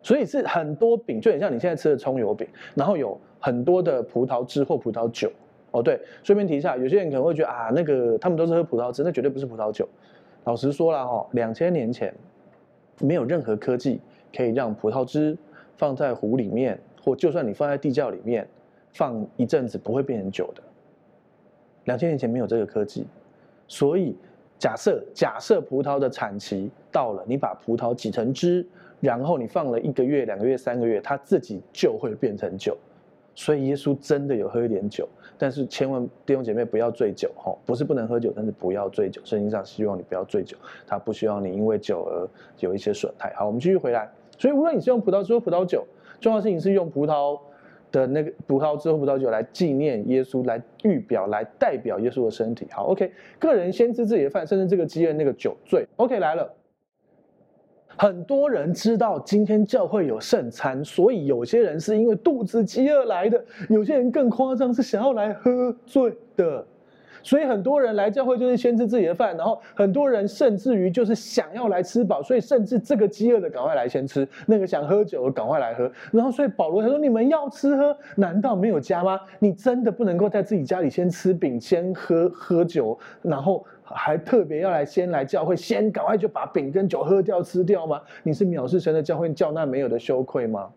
[0.01, 2.45] 所以是很多饼，就很像你现在吃的葱油饼，
[2.75, 5.31] 然后有很多的葡萄汁或葡萄酒。
[5.71, 9.87] 哦，对，顺便提一下，有些人可能会觉得啊，那个他们都是喝葡萄汁，那绝对不是葡萄酒。
[10.49, 12.11] 老实说了哈，两千年前
[13.01, 14.01] 没有任何科技
[14.35, 15.37] 可以让葡萄汁
[15.77, 18.47] 放在壶里面，或就算你放在地窖里面
[18.91, 20.63] 放一阵子不会变成酒的。
[21.83, 23.05] 两千年前没有这个科技，
[23.67, 24.17] 所以
[24.57, 28.65] 假设假设葡萄的产期到了，你把葡萄挤成汁，
[28.99, 32.75] 然后你放了一个月、两个月、三个月，它自己就会变成酒。
[33.39, 39.21] 所以耶稣真的有喝一点酒，但是千万弟兄姐妹不要醉酒哈，不是不能喝酒，但是不要醉酒。
[39.23, 42.27] 圣经上希望你不要醉酒，他不希望你因为酒而
[42.59, 43.33] 有一些损害。
[43.37, 44.09] 好，我们继续回来。
[44.37, 45.87] 所以无论你是用葡萄汁或葡萄酒，
[46.19, 47.39] 重要的事情是用葡萄
[47.93, 52.67] 的那个葡萄汁或葡萄酒来纪念耶稣，来预表、来代表耶稣的身体。
[52.71, 55.87] 好，OK，个人先吃自己的饭，甚至这个饥饿那个酒醉。
[55.95, 56.53] OK，来了。
[57.99, 66.65] 很多人知道今天教会有圣餐，所以有些人是因为肚子饥饿来的，有些人更夸张是想要来喝醉的。
[67.21, 75.91] 所以很多人来教会就是先吃自己的饭，然后很多人甚至于就是想要来吃饱，所以甚至这个饥饿的赶快来先吃，那个想喝酒的赶快来喝。
[76.13, 79.19] 然后所以保罗他说：“你们要吃喝，难道没有家吗？
[79.39, 88.01] 你真的不能够在自己家里先吃饼，先喝喝酒，然后？”还特别要来先来教会，先赶快就把饼跟酒喝掉吃掉吗？
[88.23, 90.71] 你是藐视神的教会，叫那没有的羞愧吗？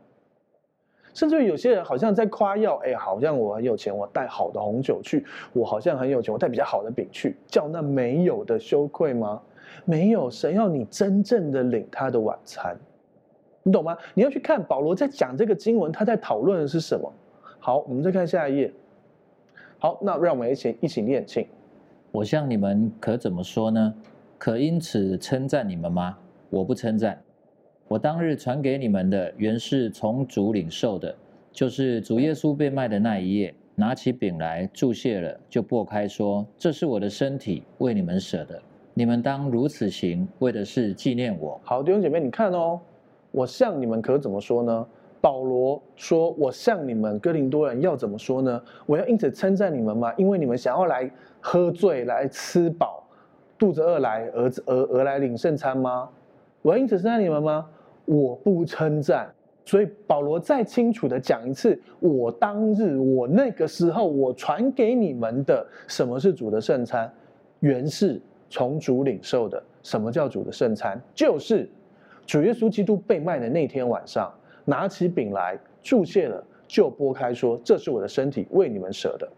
[1.14, 9.40] 甚至有些人好像在夸耀，哎，好像我很有钱，我带好的红酒去，我好像很有钱，我带比较好的饼去，叫那没有的羞愧吗？
[9.84, 12.74] 没有，神要你真正的领他的晚餐，
[13.62, 13.96] 你懂吗？
[14.14, 17.12] 你要去看保罗在讲这个经文，他在讨论的是什么？
[17.58, 18.72] 好，我们再看下一页。
[19.78, 21.46] 好，那让我们一起一起念，请。
[22.12, 23.94] 我向你们可怎么说呢？
[24.36, 26.14] 可因此称赞你们吗？
[26.50, 27.18] 我不称赞。
[27.88, 31.14] 我当日传给你们的，原是从主领受的，
[31.50, 38.60] 就是主耶稣被卖的那一夜，拿起饼来，祝谢了，就擘开说：“这是我的身体，为你们舍的。
[38.92, 42.78] 你们当如此行，为的是纪念我。”好，弟兄姐妹，你看哦，
[43.30, 44.86] 我向你们可怎么说呢？
[45.22, 48.62] 保罗说：“我向你们哥林多人要怎么说呢？
[48.84, 50.12] 我要因此称赞你们吗？
[50.18, 51.10] 因为你们想要来。”
[51.42, 53.04] 喝醉来吃饱，
[53.58, 56.08] 肚子饿来而而而来领圣餐吗？
[56.62, 57.68] 我要因此称赞你们吗？
[58.06, 59.30] 我不称赞。
[59.64, 67.12] 所以保罗再清楚的讲一次：我当日，我那个时候，我传给你们的什么是主的圣餐？
[67.60, 69.62] 原是从主领受的。
[69.82, 71.00] 什么叫主的圣餐？
[71.14, 71.68] 就是
[72.24, 74.32] 主耶稣基督被卖的那天晚上，
[74.64, 79.28] 拿起饼来，祝谢了，就擘开说：这是我的身体，为你们舍的。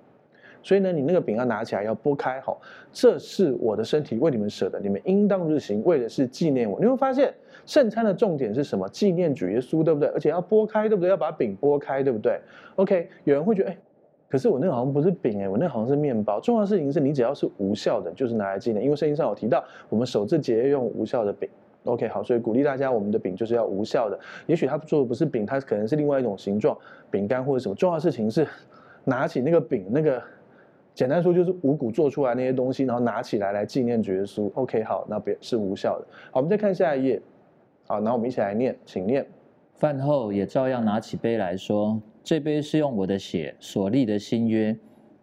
[0.64, 2.59] 所以呢，你那个饼要拿起来，要剥开，好，
[2.90, 6.81] 这是我的身体，为你们舍的，你们应当日行，为的是纪念我。
[6.81, 7.33] 你会发现，
[7.66, 8.88] 圣餐的重点是什么？
[8.88, 10.09] 纪念主耶稣，对不对？
[10.09, 11.11] 而且要剥开，对不对？
[11.11, 12.40] 要把饼剥开，对不对
[12.77, 13.79] ？OK，有人会觉得，哎，
[14.27, 16.40] 可是我那个好像不是饼，哎，我那个好像是面包。
[16.40, 21.46] 重要的事情是你只要是无效的，就是拿来纪念，因为圣经上有提到，我们守这节要用无效的饼。
[21.85, 24.18] OK，好，所以鼓励大家，我们的饼就是要无效的。
[24.46, 26.74] 也许他做的不是饼，它可能是另外一种形状，
[27.11, 27.74] 饼干或者什么。
[27.74, 28.46] 重要的事情是，
[29.05, 30.22] 拿起那个饼，那个。
[30.94, 34.48] 简单说就是五谷做出来那些东西，然后拿起来来纪念主耶稣。
[34.54, 36.07] OK，好，那别是无效的。
[36.30, 37.20] 好，我们再看下一页。
[37.85, 39.26] 好，然后我们一起来念，请念。
[39.74, 44.74] 饭后也照样拿起杯来说：“这杯是用我的血所立的新约，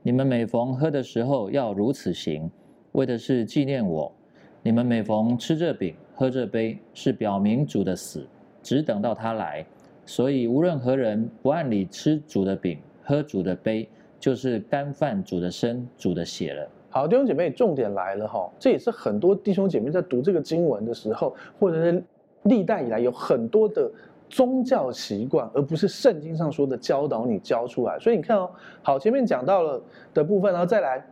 [0.03, 2.51] 你们每逢喝的时候要如此行，
[2.91, 4.13] 为的是纪念我。
[4.61, 8.27] 你们每逢吃这饼、喝这杯，是表明主的死，
[8.61, 9.65] 只等到他来。
[10.05, 13.87] 所以无论何人不按理吃主的饼、喝主的杯。”
[14.21, 16.69] 就是干饭煮的身、煮的血了。
[16.91, 22.03] 好，弟兄姐妹，重点来了哈，这也是很多弟兄姐妹在读这个经文的时候，或者是
[22.43, 23.89] 历代以来有很多的
[24.29, 27.97] 宗教习惯，而不是圣经上说的教导你教出来。
[27.97, 28.51] 所以你看哦，
[28.83, 29.81] 好，前面讲到了
[30.13, 31.03] 的部分，然后再来，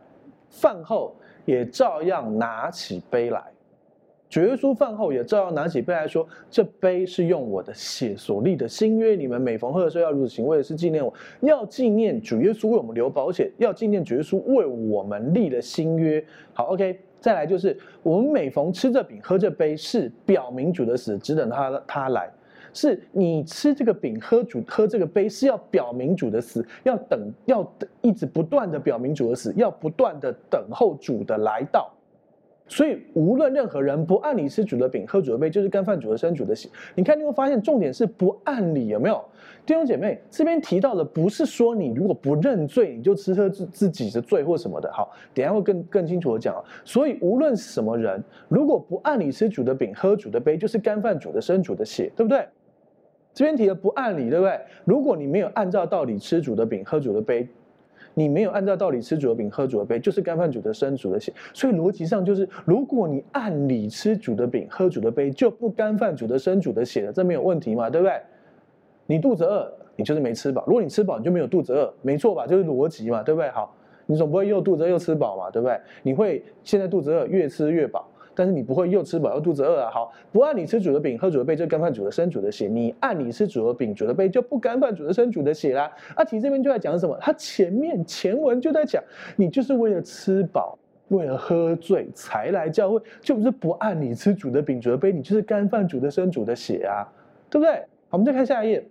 [0.48, 1.12] 饭后
[1.44, 3.42] 也照样拿起杯来。
[4.30, 11.12] 主耶稣饭后也照样拿起杯来说：“这杯是用我的血所立的新约，你们每逢喝的时候要如此行，为的是纪念我。
[11.40, 16.24] 要纪念主耶稣为我们流宝血，要纪念主耶稣为我们立了新约。
[16.52, 22.30] 好，OK，再来就是我们每逢吃这饼、喝这杯，是表明主的死，只等他他来。
[22.72, 31.92] 是你吃这个饼、喝主喝这个杯，是要表明主的死，要等，要等，一直不断的表明主的死，要不断的等候主的来到。”
[32.70, 36.68] 所以，无论任何人不按理吃主的饼、喝主的杯，就是干饭主的身、主的血。
[36.94, 39.20] 你看，你会发现重点是不按理，有没有？
[39.66, 44.88] 弟兄姐妹，这边提到的不是说你如果不认罪，你就吃喝自自己的罪或什么的。
[44.92, 46.54] 好，等下会更更清楚的讲。
[46.84, 52.46] 所以，无论什么人，如果不按理吃主的饼、喝主的杯，就是干饭主的身、主的血，对不对？
[53.34, 54.56] 这边提的不按理，对不对？
[54.84, 57.48] 如果你没有按照道理吃主的饼、喝主的杯。
[58.14, 61.32] 你没有按照道理吃主的饼、喝主的杯，就是干饭主的生、主的血。
[61.54, 67.88] 所以逻辑上就是，如果你按理吃主的饼、喝主的杯，就不干饭主的生、主的血了，这没有问题嘛？
[67.88, 68.20] 对不对？
[69.06, 72.46] 你肚子饿，你就是没吃饱；如果你吃饱，你就没有肚子饿，没错吧？
[72.46, 73.48] 就是逻辑嘛，对不对？
[73.50, 73.74] 好，
[74.06, 75.80] 你总不会又肚子饿又吃饱嘛，对不对？
[76.02, 78.08] 你会现在肚子饿，越吃越饱。
[78.40, 79.90] 但是你不会又吃饱又肚子饿啊！
[79.92, 82.68] 好，不按你吃主的饼、喝主的杯，就干犯主的身、主的血。
[82.68, 85.92] 你按你吃主的饼、主的杯，就不干犯主的身、主的血啦。
[86.14, 87.14] 啊，其实这边就在讲什么？
[87.20, 89.04] 他前面前文就在讲，
[89.36, 90.78] 你就是为了吃饱、
[91.08, 97.04] 为了喝醉才来教会，就不是不按你吃主的饼、主的杯，你就是干犯主的身、主的血啊，
[97.50, 97.74] 对不对？
[98.08, 98.82] 好，我们再看下一页。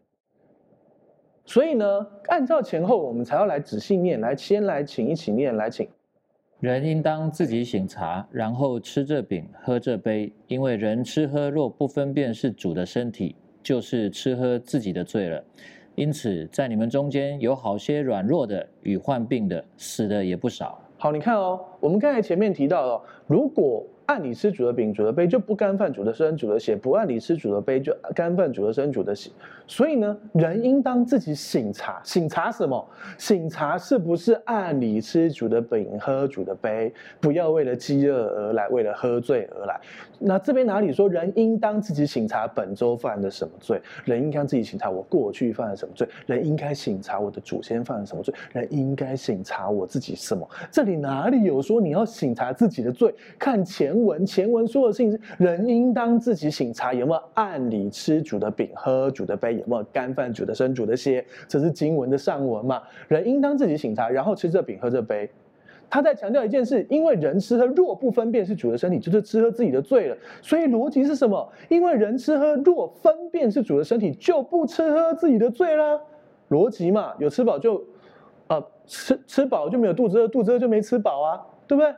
[1.43, 5.89] 所以呢，按照前后，我们才要来仔细念，来先来请一起念，来请。
[6.59, 13.33] 人应当自己醒茶，然后吃这饼，喝这杯，因为人吃喝若不分辨是主的身体，
[13.63, 15.41] 就是吃喝自己的罪了。
[15.95, 20.77] 因此，在你们中间有好些软弱的与患病的，死的也不少。
[20.97, 29.29] 好，你看哦，我们刚才前面提到了，如果按理吃主的饼、主的杯，就不干犯主的身、主的血；不按理吃主的杯，就干犯主的身、主的血。
[29.67, 32.83] 所以呢，人应当自己省察，省察什么？
[33.19, 36.91] 省察是不是按理吃主的饼、喝主的杯？
[37.19, 39.79] 不要为了饥饿而来，为了喝醉而来。
[40.17, 43.79] 那这边哪里说人应当自己省察本周犯的什么罪？
[44.05, 46.09] 人应该自己省察我过去犯了什么罪？
[46.25, 48.33] 人应该省察我的祖先犯了什么罪？
[48.53, 50.49] 人应该省察我自己什么？
[50.71, 53.13] 这里哪里有说你要省察自己的罪？
[53.37, 53.98] 看前。
[54.05, 62.81] 文前文说的事情是，人应当自己醒察有没有按理吃主的饼、喝主的杯，有没有干饭主的身、主的血，这是经文的上文嘛？
[63.07, 65.29] 人应当自己醒察，然后吃这饼、喝这杯。
[65.91, 70.15] 他在强调一件事，因为人吃喝若不分辨是主的身体，就是吃喝自己的罪了。
[70.39, 71.51] 所以逻辑是什么？
[71.67, 75.99] 因为人吃喝若分辨是主的身体，就不吃喝自己的罪啦。
[76.49, 77.77] 逻辑嘛，有吃饱就，
[78.45, 81.91] 啊、呃，吃吃饱就没有肚子饿，肚子饿就没吃饱啊，对不对？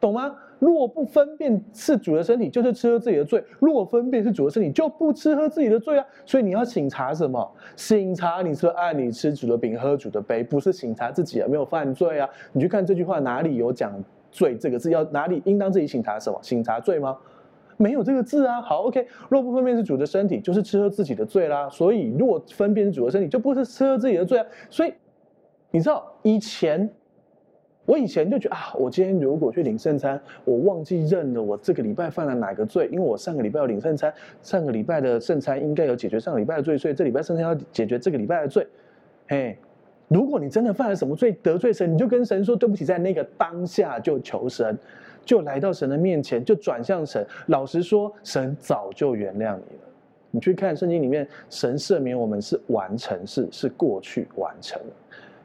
[0.00, 0.34] 懂吗？
[0.58, 6.06] 若不分辨是主的身体，就是吃喝自己的罪；若分辨是主的身体，就不吃喝自己的罪啊。
[6.24, 7.52] 所以你要省察什么？
[7.76, 12.28] 省察你说按你吃主的饼，喝主的杯，不是省察自己有没有犯罪啊？
[12.52, 13.92] 你去看这句话哪里有讲
[14.32, 14.90] “罪”这个字？
[14.90, 16.38] 要哪里应当自己省察什么？
[16.42, 17.16] 省察罪吗？
[17.76, 18.62] 没有这个字啊。
[18.62, 19.06] 好，OK。
[19.28, 21.68] 若不分辨是主的身体，就是吃喝自己的罪啦。
[21.68, 24.46] 所以若分辨是主的身体，就不是吃喝自己的罪啊。
[24.70, 24.94] 所以
[25.70, 26.90] 你知道以前。
[27.86, 34.12] 我以前就觉得啊，我今天如果去领圣餐，我忘记认了我这个礼拜犯了哪个罪，因为我上个礼拜要领圣餐，
[34.42, 38.66] 上个礼拜的圣餐应该有解决上个礼拜的罪，所以这礼拜圣餐要解决这个礼拜的罪。
[39.28, 39.56] 嘿，
[40.08, 44.76] 如果你真的犯了什么罪得罪神，你就跟神说对不起，在那个当下就求神，
[45.24, 47.24] 就来到神的面前，就转向神。
[47.46, 49.82] 老实说，神早就原谅你了。
[50.32, 54.86] 你去看圣经里面，神赦免我们是完成式，是过去完成了。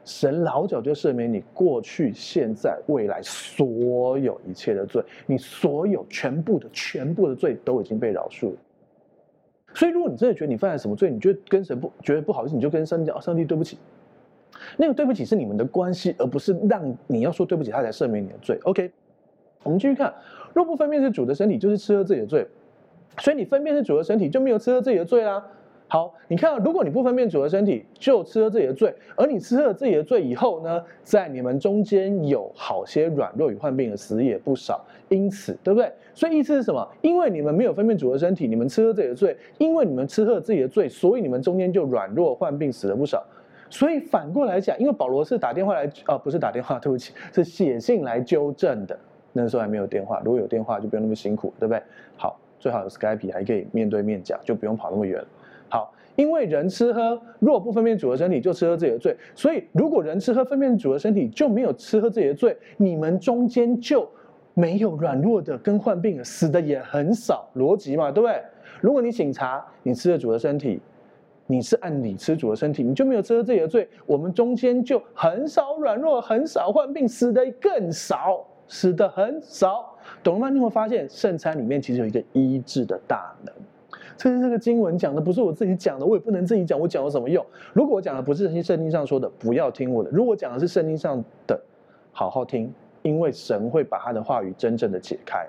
[0.04, 8.56] 神老早就赦免你过去、现在、未来所有一切的罪，你所有全部的、全部的罪都已经被饶恕了。
[9.74, 13.78] 所以，如果你真的觉得你犯了什么罪，你觉得跟神不觉得不好意思，你就跟上帝讲：“上帝，对不起。”
[14.76, 18.58] 那个对不起是你们的关系，而不是让你要说对不起，他才赦免你的罪。
[18.64, 18.90] OK，
[19.62, 20.12] 我们继续看：
[20.52, 22.46] 若不分辨是主的身体，就是吃喝自己的罪。
[23.18, 25.42] 所以你分辨是主的身体，就没有吃喝自己的罪啦。
[25.92, 34.82] 好，你看，如果你不分辨主的身体，就吃喝自己的罪，而你吃了自己的罪以后呢，在你们中间有好些软弱与患病的，死也不少。
[35.10, 35.92] 因此，对不对？
[36.14, 36.88] 所以意思是什么？
[37.02, 43.22] 因为你们没有分辨主的身体，你们吃喝自己的罪，因为你们吃了自己的罪，所以你们中间就软弱、患病、死了不少。
[43.68, 48.98] 所以反过来讲，因为保罗是打电话来，啊，不是打电话，对不起，是写信来纠正的。
[49.34, 51.82] 那时候还没有电话，如果有电话就不用那么辛苦，对不对？
[52.16, 55.22] 好，最好有 Skype 还可以面对面讲，就不用跑那么远。
[56.16, 59.16] 因为人吃喝若不分辨主的身体，就吃喝自己的罪。
[59.34, 64.08] 所以，如果人吃喝分辨主的身体，就没有吃喝自己的罪，你们中间就
[64.54, 67.48] 没有软弱的跟患病的，死的也很少。
[67.56, 68.42] 逻辑嘛，对不对？
[68.80, 70.80] 如果你省察，你吃了主的身体，
[71.46, 73.88] 你是按理吃主的身体，你就没有吃喝自己的罪。
[74.04, 80.50] 我们中间就很少软弱，很少患病，死的更少，死的很少，懂了吗？
[80.50, 83.54] 你会发现圣餐里面其实有一个医治的大能。
[84.22, 87.44] 这是这个经文讲的，不是我自己讲的，我也不能自己讲，我讲有什么用？
[87.72, 91.60] 如果我讲的不是圣经上说的，不要听我的；如果讲的是圣经上的，
[92.12, 95.44] 好好听，因为神会把他的话语真正的解开。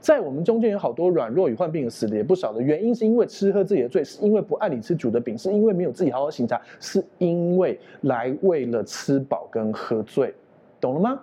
[0.00, 10.34] 在我们中间有好多软弱与患病死的也不少的原因，是因为吃喝自己的罪，是因为不按理吃主的饼，是因为没有自己好好省察，是因为来为了吃饱跟喝醉，
[10.78, 11.18] 懂了吗？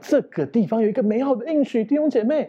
[0.00, 2.48] 这个地方有一个美好的应许，弟兄姐妹。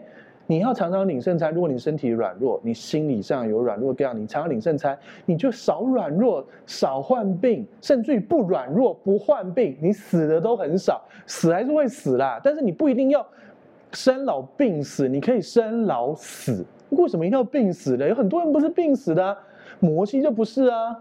[0.50, 13.24] 你要常常领圣餐，如果你身体软弱，你心理上有软弱，这样你常常领圣餐，你就少软弱，少患病，甚至于不软弱不患病，你死的都很少，死还是会死啦，但是你不一定要
[13.92, 16.64] 生老病死，你可以生老死。
[16.88, 18.08] 为什么一定要病死呢？
[18.08, 19.36] 有很多人不是病死的啊，
[19.80, 20.98] 摩西就不是啊，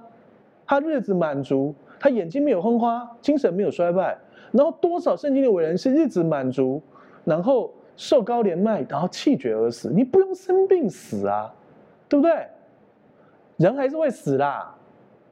[0.65, 4.17] 他日子满足，他眼睛没有昏花，精神没有衰败，
[4.51, 6.81] 然后多少圣经的伟人是日子满足，
[7.23, 7.71] 然后。
[7.97, 9.91] 受高连麦，然后气绝而死。
[9.93, 11.53] 你不用生病死啊，
[12.07, 12.47] 对不对？
[13.57, 14.73] 人还是会死啦，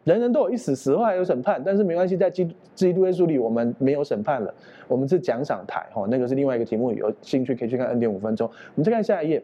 [0.03, 1.61] 人人都有一死，死后还有审判。
[1.63, 4.51] 但是没关系，在基基督耶稣里，我们没有审判了。
[4.87, 6.91] 我们是奖赏台，哈，那个是另外一个题目。
[6.91, 8.49] 有兴趣可以去看恩典五分钟。
[8.49, 9.43] 我们再看下一页。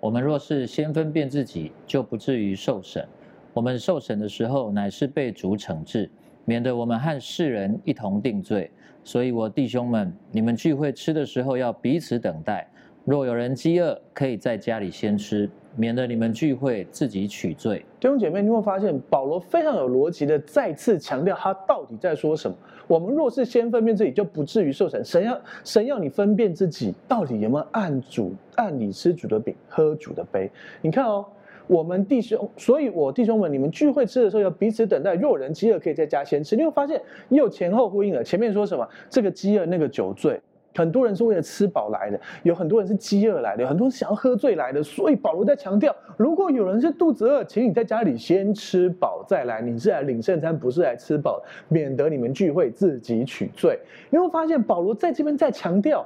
[0.00, 3.06] 我们若是先分辨自己，就不至于受审。
[3.52, 6.10] 我们受审的时候，乃是被主惩治。
[6.46, 8.70] 免得我们和世人一同定罪。
[9.04, 12.66] 所以我弟兄们，你们聚会吃的时候要彼此等待。
[13.04, 17.84] 若有人饥饿，可以在家里先吃，免得你们聚会自己取罪。
[18.00, 22.56] 弟兄姐妹，你会发现保罗非常有逻辑的再次强调他到底在说什么。
[22.86, 25.04] 我们若是先分辨自己，就不至于受审。
[25.04, 30.50] 神要神要你分辨自己到底有没有按主按理吃主的饼，喝主的杯。
[30.80, 31.26] 你看哦。
[31.66, 35.14] 我们弟兄，所以我弟兄们，你们聚会吃的时候要彼此等待。
[35.14, 36.56] 若人饥饿，可以在家先吃。
[36.56, 37.00] 你会发现
[37.30, 38.22] 又前后呼应了。
[38.22, 38.86] 前面说什么？
[39.08, 40.40] 这个饥饿，那个酒醉。
[40.76, 44.82] 很多人是为了吃饱来的，有很多人是饥饿来的，有很多人想要喝醉来的。
[44.82, 49.62] 所以保罗在强调，如果有人是肚子饿，请你在家里先吃饱再来。
[49.62, 53.78] 你是来领圣餐，不是来吃饱，免得你们聚会自己取罪。
[54.10, 56.04] 你会发现保罗在这边在强调，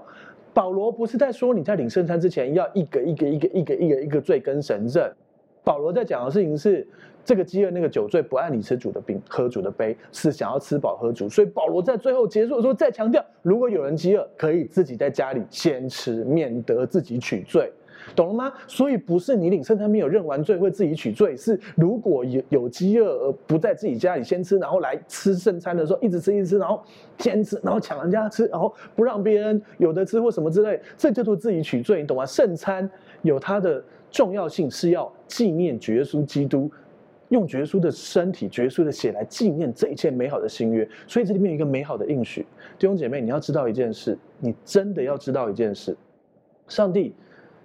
[0.52, 5.10] 保罗不是在说你在领圣餐之前要一个一个一个一个一个一个罪跟神认。
[5.68, 6.88] 保罗在讲的事情是，
[7.22, 11.28] 这个饥饿那个酒醉不按你吃主的饼，喝主的杯，是想要吃饱喝足。
[11.28, 17.70] 所以保罗在最后结束的时候再强调，如果有人饥饿，可以自己在家里先吃，免得自己取罪，
[18.16, 18.50] 懂了吗？
[18.66, 26.82] 所以不是你领圣餐没有认完罪会自己取罪，是如果有有饥饿而不在自己家里先吃，然后来吃圣餐的时候一直吃一直吃，然后
[27.18, 32.24] 先吃，然后抢人家吃，然后不让别人有的吃或什么之类，这叫做自己取罪，你懂吗？
[32.24, 32.90] 圣餐
[33.20, 33.84] 有它的。
[34.10, 36.70] 重要性是要纪念主耶稣基督，
[37.28, 40.88] 用主耶稣的身体、主耶稣的血来纪念这一切美好的新约。
[41.06, 42.42] 所以这里面有一个美好的应许，
[42.78, 45.96] 弟兄姐妹，你要知道一件事，你真的要知道一件事，
[46.66, 47.14] 上帝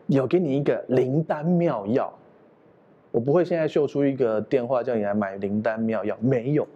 [0.07, 2.13] 有给你一个灵丹妙药。
[3.11, 6.67] 我不会现在秀出一个电话叫你来买灵丹妙药，没有，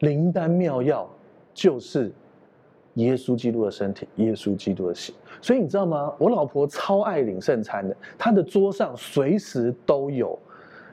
[0.00, 1.08] 灵丹妙药
[1.52, 2.12] 就是。
[2.94, 5.12] 耶稣基督的身体，耶稣基督的血，
[5.44, 6.10] 所以你知道吗？
[6.18, 10.38] 我老婆超爱领圣餐的，她的桌上随时都有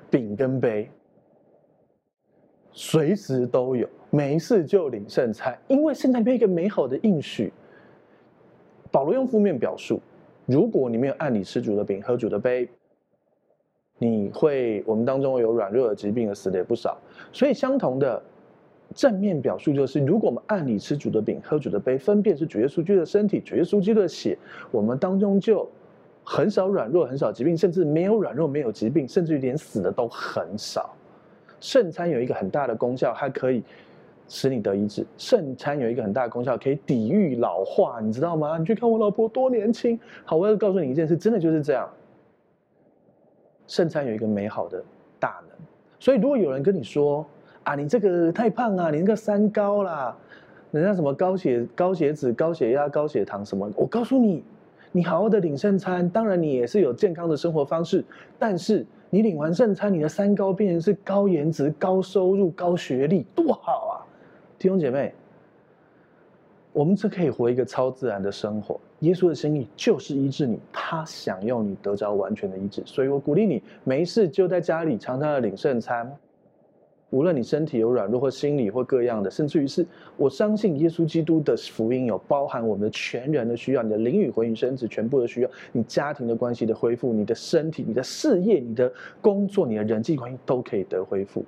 [0.09, 0.91] 饼跟杯，
[2.73, 7.53] 随时都有，没事就领圣餐，因为圣餐里面有一个美好的应许。
[8.91, 10.01] 保罗用负面表述，
[10.45, 12.67] 如果你没有按理吃主的饼，喝主的杯，
[13.99, 16.97] 你会，我们当中有软弱的疾病的死的也不少，
[17.31, 18.21] 所以相同的。
[18.93, 24.37] 正面表述就是，如果我们按理吃主的饼，喝主的杯，分辨是主耶稣基督的身体，主耶稣基督的血，
[24.71, 25.69] 我们当中就
[26.23, 30.95] 很少软弱，很少疾病，甚至没有软弱，没有疾病，甚至于连死的都很少。
[31.59, 33.63] 圣餐有一个很大的功效，它可以
[34.27, 35.05] 使你得医治。
[35.17, 38.57] 圣餐有一个很大的功效，可以抵御老化，你知道吗？
[38.57, 39.99] 你去看我老婆多年轻。
[40.25, 41.89] 好，我要告诉你一件事，真的就是这样。
[43.67, 44.83] 圣餐有一个美好的
[45.19, 45.57] 大能，
[45.99, 47.25] 所以如果有人跟你说，
[47.63, 50.15] 啊，你这个太胖啊，你那个三高啦，
[50.71, 53.69] 人家什么高血高血脂、高血压、高血糖什么？
[53.75, 54.43] 我告诉你，
[54.91, 58.03] 你好好的领圣餐，当然你也是有健康的生活方式，
[58.39, 63.93] 但是你领完圣餐，你的三高变成是高颜值、高收入、高学历，多好啊！
[64.57, 65.13] 弟兄姐妹，
[66.73, 68.79] 我们这可以活一个超自然的生活。
[68.99, 76.11] 耶稣的心意就是医治你，他想要你得着完全的医治，所以我鼓励你，没事就在家里常常的领圣餐。
[77.11, 79.85] 无论你身体有软弱或心理或各样的，甚至于是
[80.17, 88.91] 我相信耶稣基督的福音有包含我们全人的需要，你的灵与魂与身子全部的需要，你家庭的关系的恢复，你的身体、你的事业、你的
[89.21, 91.45] 工作、你的人际关系都可以得恢复。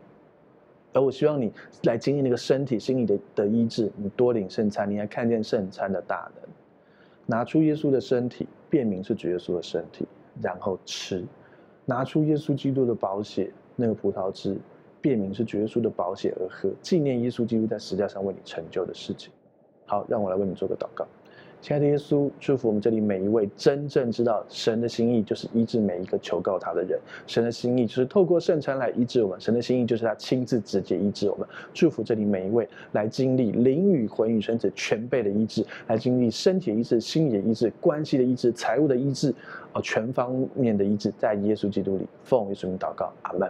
[0.91, 1.51] 而我希望你
[1.83, 6.49] 来经历那个身体、心理的的医治，你多领圣餐，你还看见圣餐的大能，
[7.25, 10.05] 拿出耶稣的身体，辨明是主耶稣的身体，
[10.41, 11.23] 然后吃，
[11.85, 14.57] 拿出耶稣基督的宝血，那个葡萄汁。
[15.03, 19.33] 辨明是主耶稣的宝血而喝，纪念耶稣基督在十字架上为你成就的事情。
[19.85, 21.05] 好，让我来为你做个祷告。
[21.59, 26.97] 亲爱的耶稣，祝福我们这里每一位真正知道神的心意，就是医治每一个求告他的人。
[27.27, 31.45] 神的心意就是透过圣餐来医治我们，神的心意就是他亲自直接医治我们。
[31.73, 39.33] 祝福这里每一位来经历灵与魂与身子全备的医治，来经历身体的医治、心理的医治、关系的医治、财务的医治，
[39.73, 43.49] 啊，全方面的医治，在耶稣基督里，奉耶稣名祷告，阿门。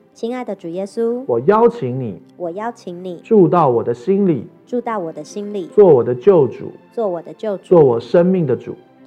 [0.21, 8.75] 亲爱的主耶稣，我邀请你，我邀请你住到我的心里，住到我的心里，做我的救主，做我的救主，做我生命的主。